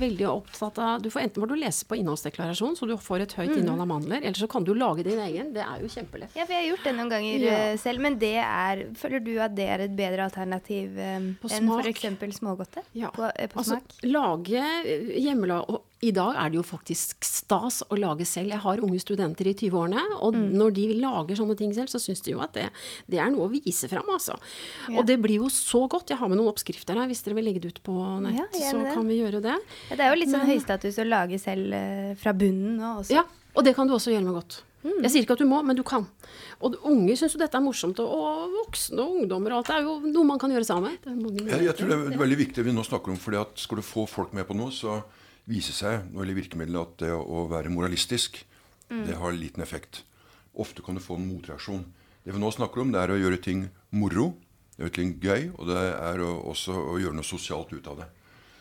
veldig 0.00 0.26
opptatt 0.30 0.78
av 0.80 1.02
du 1.04 1.10
får 1.12 1.26
Enten 1.26 1.44
må 1.44 1.48
du 1.50 1.54
lese 1.60 1.84
på 1.84 1.98
innholdsdeklarasjonen, 2.00 2.78
så 2.78 2.88
du 2.88 2.94
får 2.96 3.20
et 3.26 3.34
høyt 3.36 3.52
innhold 3.58 3.84
av 3.84 3.90
mandler, 3.90 4.22
eller 4.24 4.40
så 4.40 4.48
kan 4.48 4.64
du 4.64 4.72
lage 4.74 5.04
din 5.04 5.20
egen. 5.20 5.52
Det 5.52 5.60
er 5.60 5.84
jo 5.84 5.92
kjempelett. 5.92 6.32
Ja, 6.34 6.46
for 6.48 6.56
jeg 6.56 6.62
har 6.62 6.70
gjort 6.72 6.88
det 6.88 6.94
noen 6.96 7.12
ganger 7.12 7.44
Ja. 7.44 7.52
eh, 7.68 7.76
selv, 7.84 8.00
men 8.00 8.18
det 8.18 8.32
er 8.40 8.84
Føler 8.96 9.20
du 9.24 9.32
at 9.38 9.54
det 9.54 9.68
er 9.68 9.84
et 9.84 9.94
bedre 9.96 10.24
alternativ 10.24 10.96
eh, 10.98 11.16
enn 11.20 11.36
f.eks. 11.44 12.38
smågodte? 12.40 12.82
Ja. 12.96 13.10
På, 13.12 13.28
eh, 13.36 13.46
på 13.52 13.60
Altså, 13.60 13.76
smak? 13.76 14.00
lage 14.08 14.64
eh, 14.86 15.20
hjemmela... 15.20 15.60
Og 15.68 15.82
i 16.04 16.10
dag 16.12 16.36
er 16.36 16.50
det 16.52 16.58
jo 16.58 16.64
faktisk 16.68 17.24
stas 17.24 17.80
å 17.88 17.96
lage 17.98 18.26
selv. 18.28 18.52
Jeg 18.52 18.60
har 18.62 18.82
unge 18.84 19.00
studenter 19.02 19.48
i 19.48 19.54
20-årene, 19.56 20.02
og 20.20 20.34
Mm. 20.36 20.52
når 20.60 20.74
de 20.76 20.84
lager 21.00 21.36
sånne 21.40 21.56
ting 21.56 21.72
selv, 21.72 21.88
så 21.88 21.98
syns 22.02 22.20
de 22.22 22.32
jo 22.34 22.40
at 22.44 22.52
det, 22.52 22.68
det 23.08 23.18
er 23.18 23.30
noe 23.32 23.48
å 23.48 23.52
vise 23.52 23.88
fram, 23.88 24.04
altså. 24.12 24.36
Ja. 24.88 24.98
Og 25.00 25.06
det 25.06 25.16
blir 25.22 25.40
jo 25.40 25.48
så 25.48 25.86
godt. 25.88 26.08
Jeg 26.12 26.18
har 26.20 26.28
med 26.28 26.38
noen 26.38 26.52
oppskrifter 26.52 26.94
her, 27.00 27.08
hvis 27.08 27.22
dere 27.24 27.34
vil 27.40 27.44
legge 27.48 27.60
det 27.64 27.72
ut 27.74 27.82
på 27.82 27.96
nett, 28.22 28.52
Ja, 28.60 28.70
så 28.70 28.82
det. 28.84 28.92
kan 28.94 29.08
vi 29.08 29.18
gjøre 29.22 29.40
det. 29.42 29.56
Ja, 29.90 29.96
det 29.96 30.00
er 30.04 30.14
jo 30.14 30.20
litt 30.20 30.28
sånn 30.34 30.46
Men- 30.46 30.52
høystatus 30.58 30.98
å 31.00 31.08
lage 31.08 31.40
selv 31.40 31.72
eh, 31.72 32.14
fra 32.14 32.32
bunnen 32.32 32.76
nå 32.78 33.00
også. 33.00 33.10
Ja, 33.16 33.24
og 33.56 33.64
det 33.64 33.74
kan 33.74 33.86
du 33.88 33.94
også 33.94 34.12
gjøre 34.12 34.24
med 34.24 34.34
godt. 34.34 34.62
Mm. 34.84 35.00
Jeg 35.00 35.10
sier 35.12 35.22
ikke 35.24 35.32
at 35.32 35.38
du 35.40 35.46
må, 35.48 35.64
men 35.64 35.76
du 35.76 35.82
kan. 35.82 36.06
Og 36.60 36.74
unge 36.84 37.16
syns 37.16 37.32
jo 37.32 37.38
dette 37.40 37.54
er 37.56 37.62
morsomt, 37.64 37.98
og, 38.04 38.50
voksne 38.66 39.00
og 39.00 39.22
ungdommer 39.22 39.52
og 39.52 39.62
alt. 39.64 39.66
Det 39.70 39.76
er 39.78 39.82
jo 39.86 39.94
noe 40.12 40.24
man 40.28 40.38
kan 40.38 40.50
gjøre 40.52 40.66
sammen. 40.68 40.98
Jeg, 41.48 41.64
jeg 41.64 41.76
tror 41.78 41.88
det 41.88 42.14
er 42.14 42.18
veldig 42.20 42.36
viktig 42.36 42.54
det 42.60 42.64
vi 42.66 42.72
nå 42.76 42.84
snakker 42.84 43.08
om, 43.08 43.16
fordi 43.16 43.40
at 43.40 43.56
skal 43.56 43.76
du 43.76 43.82
få 43.82 44.04
folk 44.06 44.34
med 44.34 44.44
på 44.46 44.54
noe, 44.54 44.68
så 44.68 45.02
viser 45.50 45.76
seg 45.76 46.10
når 46.14 46.30
det 46.30 46.36
virkemidlet 46.38 46.80
at 46.80 46.96
det 47.04 47.12
å 47.14 47.44
være 47.50 47.72
moralistisk, 47.72 48.42
det 48.88 49.16
har 49.18 49.32
liten 49.34 49.62
effekt. 49.64 50.02
Ofte 50.54 50.82
kan 50.84 50.94
du 50.94 51.00
få 51.02 51.16
en 51.18 51.26
motreaksjon. 51.26 51.84
Det 52.24 52.32
vi 52.32 52.38
nå 52.40 52.50
snakker 52.54 52.80
om, 52.84 52.92
det 52.92 53.00
er 53.00 53.10
å 53.14 53.18
gjøre 53.18 53.40
ting 53.42 53.64
moro, 53.90 54.34
det 54.76 54.86
er 54.86 54.94
ting 54.94 55.14
gøy, 55.20 55.50
og 55.58 55.66
det 55.68 55.80
er 55.80 56.20
å, 56.22 56.30
også 56.52 56.72
å 56.94 56.98
gjøre 57.00 57.16
noe 57.18 57.26
sosialt 57.26 57.72
ut 57.74 57.86
av 57.90 57.98
det. 58.02 58.06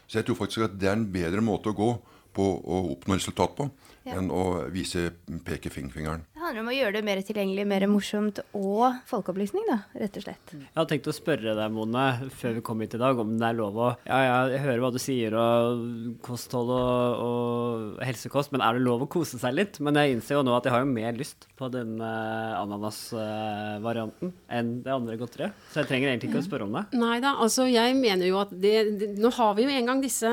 Så 0.08 0.20
jeg 0.20 0.28
tror 0.28 0.40
faktisk 0.42 0.66
at 0.66 0.76
det 0.80 0.90
er 0.90 0.98
en 0.98 1.06
bedre 1.14 1.42
måte 1.46 1.72
å 1.72 1.78
gå 1.78 1.90
på 2.34 2.46
å 2.66 2.80
oppnå 2.96 3.16
resultat 3.20 3.56
på, 3.58 3.70
Ja. 4.04 4.18
enn 4.20 4.28
å 4.36 4.68
vise 4.74 5.14
pekefingeren. 5.46 6.26
Handler 6.54 6.68
om 6.68 6.70
å 6.70 6.76
gjøre 6.78 6.94
det 6.94 7.02
mer 7.08 7.20
tilgjengelig, 7.26 7.64
mer 7.66 7.84
morsomt 7.90 8.40
og 8.54 9.00
folkeopplysning, 9.10 9.64
da, 9.66 9.80
rett 9.98 10.18
og 10.20 10.26
slett. 10.28 10.52
jeg 10.54 10.68
hadde 10.78 10.92
tenkt 10.92 11.08
å 11.10 11.14
spørre 11.18 11.56
deg, 11.58 11.72
Mone, 11.74 12.04
før 12.30 12.52
vi 12.60 12.62
kom 12.68 12.84
hit 12.84 12.94
i 12.94 13.00
dag, 13.02 13.18
om 13.18 13.32
det 13.42 13.48
er 13.48 13.56
lov 13.58 13.80
å 13.82 13.88
Ja, 14.06 14.20
ja, 14.22 14.36
jeg 14.52 14.62
hører 14.62 14.84
hva 14.84 14.92
du 14.94 15.00
sier, 15.02 15.34
og 15.34 15.82
kosthold 16.22 16.70
og, 16.76 17.24
og 17.26 18.04
helsekost, 18.06 18.54
men 18.54 18.62
er 18.62 18.78
det 18.78 18.84
lov 18.86 19.02
å 19.02 19.08
kose 19.10 19.40
seg 19.42 19.56
litt? 19.58 19.80
Men 19.82 19.98
jeg 19.98 20.14
innser 20.14 20.38
jo 20.38 20.44
nå 20.46 20.54
at 20.54 20.70
jeg 20.70 20.76
har 20.76 20.84
jo 20.84 20.92
mer 20.92 21.18
lyst 21.18 21.48
på 21.58 21.72
denne 21.74 22.12
ananasvarianten 22.60 24.36
enn 24.54 24.72
det 24.86 24.94
andre 24.94 25.18
godteriet. 25.24 25.58
Så 25.74 25.82
jeg 25.82 25.90
trenger 25.90 26.12
egentlig 26.12 26.30
ikke 26.36 26.44
å 26.44 26.48
spørre 26.52 26.70
om 26.70 26.78
det. 26.78 26.86
Nei 27.02 27.18
da, 27.26 27.34
altså 27.42 27.66
jeg 27.66 27.98
mener 27.98 28.30
jo 28.30 28.38
at 28.44 28.54
det, 28.54 28.76
det 29.02 29.10
Nå 29.24 29.34
har 29.40 29.58
vi 29.58 29.66
jo 29.66 29.74
en 29.74 29.90
gang 29.90 30.06
disse, 30.06 30.30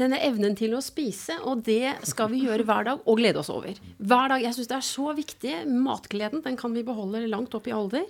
denne 0.00 0.22
evnen 0.24 0.56
til 0.56 0.72
å 0.72 0.80
spise, 0.84 1.36
og 1.44 1.66
det 1.68 1.98
skal 2.08 2.32
vi 2.32 2.46
gjøre 2.46 2.64
hver 2.64 2.88
dag 2.88 3.04
og 3.04 3.20
glede 3.20 3.44
oss 3.44 3.52
over. 3.52 3.76
Hver 4.00 4.32
dag. 4.32 4.40
Jeg 4.48 4.56
syns 4.56 4.72
det 4.72 4.80
er 4.80 4.88
så 4.88 5.12
viktig. 5.12 5.33
Matgleden 5.42 6.42
den 6.44 6.56
kan 6.56 6.74
vi 6.74 6.84
beholde 6.86 7.24
langt 7.30 7.54
opp 7.54 7.66
i 7.68 7.74
alder. 7.74 8.04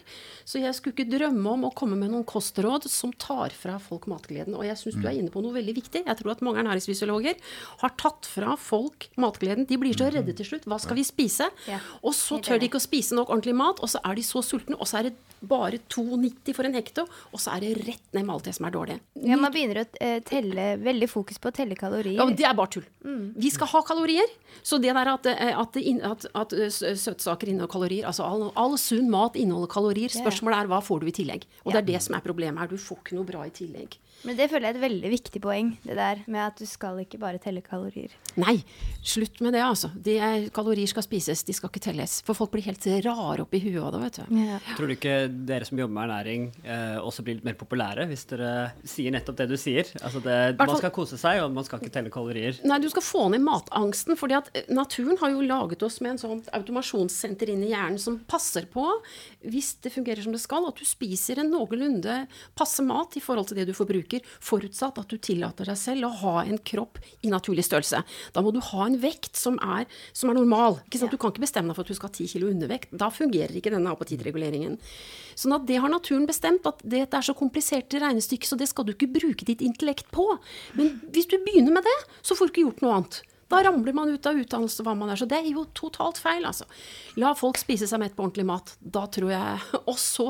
Så 0.45 0.61
jeg 0.61 0.75
skulle 0.77 0.95
ikke 0.97 1.09
drømme 1.19 1.55
om 1.57 1.67
å 1.69 1.73
komme 1.77 1.97
med 1.99 2.13
noen 2.13 2.27
kostråd 2.29 2.89
som 2.91 3.13
tar 3.13 3.55
fra 3.57 3.79
folk 3.83 4.07
matgleden. 4.11 4.57
Og 4.59 4.67
jeg 4.69 4.79
syns 4.81 4.99
du 5.01 5.07
er 5.09 5.17
inne 5.19 5.33
på 5.33 5.43
noe 5.45 5.55
veldig 5.57 5.77
viktig. 5.81 6.05
Jeg 6.07 6.21
tror 6.21 6.35
at 6.35 6.45
mange 6.45 6.63
ernæringsfysiologer 6.63 7.41
har 7.83 7.95
tatt 8.01 8.29
fra 8.29 8.57
folk 8.61 9.09
matgleden. 9.21 9.69
De 9.69 9.79
blir 9.81 9.97
så 9.97 10.11
redde 10.13 10.37
til 10.37 10.49
slutt. 10.53 10.69
Hva 10.69 10.81
skal 10.83 10.99
vi 10.99 11.07
spise? 11.07 11.51
Ja, 11.71 11.81
Og 12.03 12.15
så 12.17 12.41
tør 12.45 12.61
de 12.61 12.69
ikke 12.69 12.81
å 12.81 12.85
spise 12.85 13.17
nok 13.17 13.31
ordentlig 13.33 13.57
mat, 13.59 13.81
og 13.83 13.91
så 13.91 14.03
er 14.05 14.19
de 14.19 14.27
så 14.27 14.43
sultne, 14.45 14.79
og 14.79 14.89
så 14.91 15.01
er 15.01 15.11
det 15.11 15.17
bare 15.45 15.79
2,90 15.93 16.55
for 16.57 16.65
en 16.65 16.77
hekto, 16.79 17.05
og 17.33 17.41
så 17.43 17.55
er 17.55 17.65
det 17.65 17.73
rett 17.85 18.15
ned 18.17 18.25
med 18.25 18.33
alt 18.35 18.47
det 18.49 18.55
som 18.57 18.65
er 18.69 18.75
dårlig. 18.75 18.97
Ja, 19.21 19.37
Man 19.37 19.53
begynner 19.53 19.83
å 19.83 19.87
eh, 20.01 20.21
telle 20.25 20.69
veldig 20.81 21.09
fokus 21.11 21.41
på 21.41 21.51
å 21.51 21.55
telle 21.55 21.77
kalorier. 21.77 22.17
Ja, 22.17 22.25
men 22.25 22.37
Det 22.39 22.47
er 22.49 22.57
bare 22.57 22.73
tull. 22.79 22.87
Mm. 23.05 23.35
Vi 23.37 23.51
skal 23.53 23.71
ha 23.75 23.83
kalorier. 23.85 24.31
Så 24.65 24.79
det 24.81 24.95
der 24.97 25.11
at, 25.13 25.27
eh, 25.29 25.53
at, 25.59 25.77
at, 25.77 26.27
at 26.33 26.57
eh, 26.57 26.95
søtsaker 27.05 27.51
inneholder 27.53 27.73
kalorier 27.75 28.09
Altså 28.09 28.27
all, 28.27 28.49
all 28.61 28.77
sunn 28.81 29.11
mat 29.13 29.37
inneholder 29.41 29.71
kalorier. 29.73 30.13
Spørsmålet 30.13 30.63
er 30.65 30.73
hva 30.73 30.81
får 30.85 31.03
du 31.03 31.11
i 31.11 31.17
tillegg. 31.21 31.47
Og 31.65 31.73
det 31.75 31.83
er 31.83 31.91
det 31.93 32.03
som 32.05 32.17
er 32.17 32.25
problemet 32.25 32.65
her. 32.65 32.73
Du 32.73 32.81
får 32.81 33.03
ikke 33.03 33.19
noe 33.19 33.29
bra 33.29 33.45
i 33.49 33.55
tillegg. 33.55 33.99
Men 34.25 34.39
det 34.39 34.49
føler 34.51 34.69
jeg 34.69 34.75
er 34.75 34.79
et 34.79 34.85
veldig 34.85 35.11
viktig 35.13 35.41
poeng, 35.45 35.75
det 35.85 35.97
der 35.99 36.23
med 36.31 36.41
at 36.47 36.61
du 36.61 36.67
skal 36.69 37.01
ikke 37.03 37.21
bare 37.21 37.41
telle 37.43 37.61
kalorier. 37.65 38.13
Nei, 38.41 38.57
slutt 39.05 39.41
med 39.45 39.55
det, 39.55 39.63
altså. 39.65 39.91
De 39.95 40.17
er, 40.17 40.47
kalorier 40.55 40.89
skal 40.91 41.05
spises, 41.07 41.45
de 41.47 41.55
skal 41.57 41.71
ikke 41.71 41.83
telles. 41.85 42.17
For 42.27 42.37
folk 42.39 42.55
blir 42.55 42.65
helt 42.67 42.87
rare 43.05 43.45
oppi 43.45 43.61
huet 43.63 43.83
av 43.83 43.93
det, 43.95 44.03
vet 44.07 44.21
du. 44.23 44.41
Ja. 44.45 44.61
Tror 44.75 44.91
du 44.91 44.95
ikke 44.97 45.17
dere 45.49 45.69
som 45.69 45.81
jobber 45.81 45.95
med 45.99 46.07
ernæring 46.09 46.47
eh, 46.65 46.97
også 47.01 47.25
blir 47.27 47.39
litt 47.39 47.47
mer 47.47 47.59
populære 47.61 48.07
hvis 48.11 48.25
dere 48.31 48.53
sier 48.89 49.15
nettopp 49.15 49.39
det 49.43 49.49
du 49.53 49.57
sier? 49.61 49.89
Altså 50.01 50.23
det, 50.25 50.39
man 50.61 50.75
skal 50.81 50.95
kose 50.95 51.19
seg, 51.21 51.43
og 51.45 51.53
man 51.55 51.67
skal 51.67 51.83
ikke 51.83 51.95
telle 51.95 52.13
kalorier. 52.15 52.59
Nei, 52.65 52.81
du 52.83 52.89
skal 52.93 53.05
få 53.05 53.27
ned 53.33 53.45
matangsten. 53.45 54.19
fordi 54.21 54.39
at 54.39 54.51
eh, 54.57 54.69
naturen 54.73 55.21
har 55.21 55.35
jo 55.35 55.45
laget 55.45 55.85
oss 55.87 56.01
med 56.05 56.15
en 56.15 56.23
sånn 56.25 56.43
automasjonssenter 56.57 57.53
inn 57.53 57.65
i 57.67 57.73
hjernen 57.75 58.01
som 58.01 58.19
passer 58.29 58.69
på, 58.73 58.87
hvis 59.45 59.75
det 59.85 59.93
fungerer 59.95 60.25
som 60.25 60.35
det 60.35 60.43
skal, 60.43 60.67
at 60.69 60.81
du 60.81 60.87
spiser 60.89 61.43
en 61.43 61.53
noenlunde 61.53 62.25
passe 62.59 62.83
mat 62.87 63.17
i 63.19 63.23
forhold 63.25 63.51
til 63.51 63.61
det 63.61 63.69
du 63.69 63.75
forbruker, 63.77 64.14
forutsatt 64.23 65.01
at 65.01 65.11
du 65.11 65.19
tillater 65.19 65.69
deg 65.71 65.79
selv 65.81 66.09
å 66.09 66.13
ha 66.23 66.35
en 66.45 66.61
kropp 66.61 67.01
i 67.25 67.33
naturlig 67.33 67.67
størrelse. 67.67 68.03
Da 68.35 68.45
må 68.45 68.53
du 68.55 68.61
ha 68.63 68.87
en 68.87 68.99
vekt 69.03 69.39
som 69.41 69.59
er, 69.65 69.89
som 70.13 70.31
er 70.31 70.39
normal. 70.39 70.81
Ikke 70.87 71.01
sant? 71.03 71.15
Du 71.15 71.21
kan 71.21 71.35
ikke 71.35 71.47
bestemme 71.47 71.73
deg 71.73 71.79
for 71.79 71.87
at 71.87 71.93
du 71.93 71.99
skal 71.99 72.13
ha 72.13 72.17
10 72.21 72.33
kilo 72.37 72.51
undervekt. 72.53 72.95
Da 72.95 73.11
fungerer 73.15 73.57
ikke 73.59 73.73
denne 73.75 73.93
apatittreguleringen. 73.95 74.79
Sånn 75.35 75.57
at 75.57 75.67
det 75.69 75.81
har 75.83 75.93
naturen 75.93 76.29
bestemt, 76.29 76.67
at 76.69 76.83
dette 76.87 77.19
er 77.19 77.27
så 77.27 77.35
kompliserte 77.39 78.01
regnestykker, 78.03 78.53
så 78.53 78.59
det 78.61 78.71
skal 78.71 78.87
du 78.87 78.95
ikke 78.95 79.11
bruke 79.15 79.47
ditt 79.49 79.65
intellekt 79.65 80.11
på. 80.15 80.27
Men 80.79 80.99
hvis 81.15 81.31
du 81.31 81.39
begynner 81.43 81.81
med 81.81 81.87
det, 81.87 81.99
så 82.23 82.37
får 82.39 82.51
du 82.51 82.55
ikke 82.55 82.69
gjort 82.69 82.85
noe 82.85 82.99
annet. 83.01 83.23
Da 83.51 83.61
ramler 83.65 83.97
man 83.97 84.13
ut 84.13 84.27
av 84.27 84.39
utdannelse 84.41 84.85
hva 84.87 84.95
man 84.99 85.13
er. 85.13 85.21
Så 85.21 85.29
det 85.29 85.39
er 85.41 85.51
jo 85.51 85.67
totalt 85.77 86.21
feil, 86.23 86.45
altså. 86.47 86.67
La 87.21 87.35
folk 87.39 87.59
spise 87.61 87.89
seg 87.91 88.01
mett 88.03 88.17
på 88.17 88.25
ordentlig 88.25 88.47
mat. 88.49 88.75
Da 88.81 89.05
tror 89.13 89.33
jeg 89.35 89.63
Og 89.91 89.99
så 90.01 90.27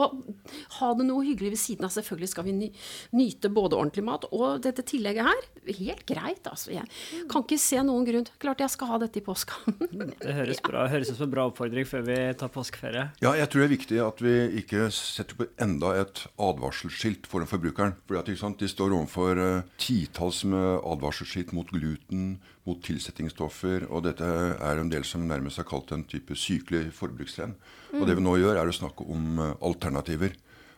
ha 0.78 0.90
det 0.98 1.06
noe 1.08 1.24
hyggelig 1.26 1.54
ved 1.54 1.60
siden 1.60 1.88
av. 1.88 1.94
Selvfølgelig 1.94 2.30
skal 2.32 2.48
vi 2.48 2.70
nyte 3.14 3.50
både 3.52 3.78
ordentlig 3.78 4.04
mat 4.06 4.26
og 4.30 4.62
dette 4.64 4.84
tillegget 4.86 5.28
her. 5.28 5.48
Helt 5.68 6.04
greit, 6.08 6.44
altså. 6.50 6.72
Jeg 6.74 7.28
kan 7.30 7.44
ikke 7.44 7.60
se 7.60 7.80
noen 7.84 8.06
grunn 8.08 8.26
Klart 8.40 8.60
jeg 8.62 8.72
skal 8.72 8.90
ha 8.90 8.98
dette 9.02 9.20
i 9.20 9.24
påska. 9.24 9.56
Det 10.24 10.32
høres, 10.34 10.60
bra, 10.64 10.84
høres 10.90 11.10
ut 11.10 11.18
som 11.18 11.26
en 11.28 11.32
bra 11.34 11.44
oppfordring 11.48 11.86
før 11.88 12.04
vi 12.06 12.16
tar 12.38 12.50
påskeferie. 12.52 13.06
Ja, 13.22 13.34
jeg 13.38 13.50
tror 13.50 13.62
det 13.62 13.66
er 13.66 13.72
viktig 13.74 14.00
at 14.04 14.22
vi 14.24 14.34
ikke 14.60 14.88
setter 14.94 15.38
på 15.38 15.46
enda 15.62 15.92
et 16.00 16.24
advarselsskilt 16.40 17.28
foran 17.30 17.50
forbrukeren. 17.50 17.96
For 18.08 18.20
de 18.24 18.70
står 18.70 18.96
overfor 18.96 19.40
uh, 19.40 19.62
titalls 19.80 20.42
med 20.48 20.80
advarselsskilt 20.82 21.54
mot 21.56 21.70
gluten, 21.72 22.36
mot 22.66 22.80
tilsettingsstoffer. 22.82 23.86
og 23.90 24.02
dette 24.06 24.24
er 24.24 24.78
en 24.80 24.88
del 24.90 25.04
som 25.04 25.26
nærmest 25.28 25.58
er 25.60 25.64
kalt 25.68 25.92
en 25.92 26.04
type 26.04 26.34
sykelig 26.34 26.92
forbrukstrend. 26.96 27.54
Og 27.92 28.06
det 28.06 28.16
vi 28.16 28.22
nå 28.24 28.36
gjør, 28.40 28.56
er 28.56 28.66
å 28.70 28.72
snakke 28.74 29.06
om 29.10 29.38
eh, 29.38 29.54
alternativer 29.62 30.32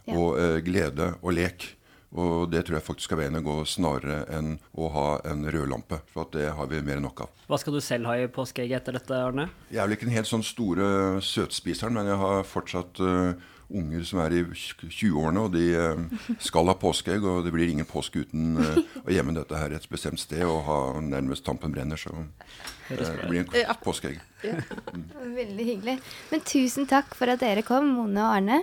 Ja. 0.06 0.14
og 0.14 0.38
eh, 0.38 0.60
glede 0.62 1.14
og 1.22 1.32
lek. 1.34 1.72
Og 2.16 2.48
det 2.50 2.64
tror 2.64 2.76
jeg 2.78 2.84
faktisk 2.86 3.08
skal 3.10 3.18
veien 3.18 3.34
å 3.36 3.42
gå 3.44 3.54
snarere 3.66 4.20
enn 4.32 4.52
å 4.78 4.86
ha 4.94 5.06
en 5.26 5.42
rødlampe. 5.50 5.98
For 6.12 6.22
at 6.22 6.32
det 6.36 6.52
har 6.54 6.66
vi 6.70 6.78
mer 6.80 6.96
enn 7.00 7.02
nok 7.02 7.20
av. 7.26 7.32
Hva 7.50 7.58
skal 7.58 7.74
du 7.74 7.80
selv 7.82 8.06
ha 8.06 8.14
i 8.16 8.28
påskeegget 8.30 8.78
etter 8.80 8.92
dette, 8.96 9.10
Arne? 9.18 9.48
Jeg 9.70 9.78
er 9.82 9.88
vel 9.88 9.96
ikke 9.96 10.06
den 10.06 10.14
helt 10.14 10.30
sånn 10.30 10.44
store 10.46 11.20
søtspiseren, 11.20 11.92
men 11.98 12.06
jeg 12.06 12.16
har 12.22 12.46
fortsatt 12.46 13.00
eh, 13.02 13.34
unger 13.70 14.04
som 14.06 14.20
er 14.22 14.36
i 14.36 14.42
20-årene, 14.46 15.42
og 15.46 15.54
de 15.56 15.64
eh, 15.74 16.30
skal 16.42 16.70
ha 16.70 16.76
påskeegg. 16.78 17.24
Og 17.26 17.46
det 17.46 17.52
blir 17.54 17.72
ingen 17.72 17.88
påske 17.88 18.24
uten 18.26 18.60
eh, 18.62 18.80
å 19.02 19.14
gjemme 19.14 19.36
dette 19.36 19.58
her 19.58 19.74
et 19.76 19.88
bestemt 19.90 20.22
sted 20.22 20.44
og 20.46 20.62
ha 20.68 20.78
nærmest 21.02 21.46
tampen 21.46 21.74
brenner. 21.74 22.00
Så 22.00 22.12
eh, 22.14 23.00
det 23.00 23.28
blir 23.28 23.44
en 23.44 23.82
påskeegg. 23.82 24.22
Veldig 24.42 25.68
hyggelig. 25.72 25.98
Men 26.32 26.46
tusen 26.46 26.88
takk 26.90 27.16
for 27.18 27.32
at 27.32 27.42
dere 27.42 27.66
kom, 27.66 27.90
Mone 27.96 28.22
og 28.22 28.38
Arne. 28.38 28.62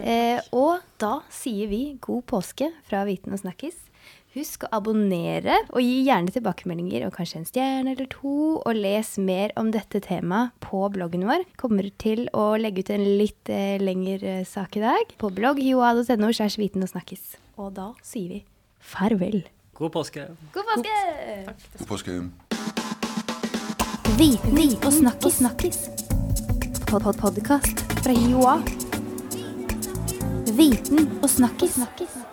Eh, 0.00 0.40
og 0.56 0.82
da 1.00 1.18
sier 1.32 1.70
vi 1.70 1.84
god 2.00 2.24
påske 2.30 2.70
fra 2.88 3.04
Viten 3.08 3.34
og 3.34 3.42
Snakkis. 3.42 3.76
Husk 4.32 4.62
å 4.64 4.70
abonnere, 4.78 5.58
og 5.76 5.84
gi 5.84 6.06
gjerne 6.06 6.32
tilbakemeldinger 6.32 7.02
og 7.04 7.12
kanskje 7.18 7.42
en 7.42 7.48
stjerne 7.48 7.92
eller 7.92 8.08
to. 8.08 8.56
Og 8.62 8.78
les 8.78 9.10
mer 9.20 9.52
om 9.60 9.68
dette 9.74 10.00
temaet 10.06 10.54
på 10.64 10.80
bloggen 10.94 11.26
vår. 11.28 11.44
Kommer 11.60 11.90
til 12.00 12.24
å 12.32 12.54
legge 12.56 12.80
ut 12.80 12.92
en 12.94 13.04
litt 13.20 13.52
eh, 13.52 13.76
lengre 13.82 14.38
sak 14.48 14.80
i 14.80 14.84
dag 14.86 15.12
på 15.20 15.32
blogg 15.36 15.60
hioa.no 15.60 16.32
slash 16.32 16.56
viten 16.56 16.84
og 16.86 16.94
snakkes. 16.94 17.36
Og 17.60 17.74
da 17.76 17.90
sier 18.00 18.32
vi 18.32 18.40
farvel. 18.80 19.42
God 19.76 19.92
påske. 19.98 20.24
God 20.56 20.72
påske! 20.72 20.96
God 21.76 21.86
påske. 21.92 22.18
Viten 24.16 24.58
og 24.80 24.92
snakkis. 24.96 25.42
snakkis. 25.44 25.84
Pod 26.88 27.04
-pod 27.04 27.20
Podkast 27.20 27.84
fra 28.00 28.16
Joa. 28.16 28.62
Viten 30.56 31.18
og 31.20 31.28
snakkis. 31.28 31.76
snakkis. 31.76 32.31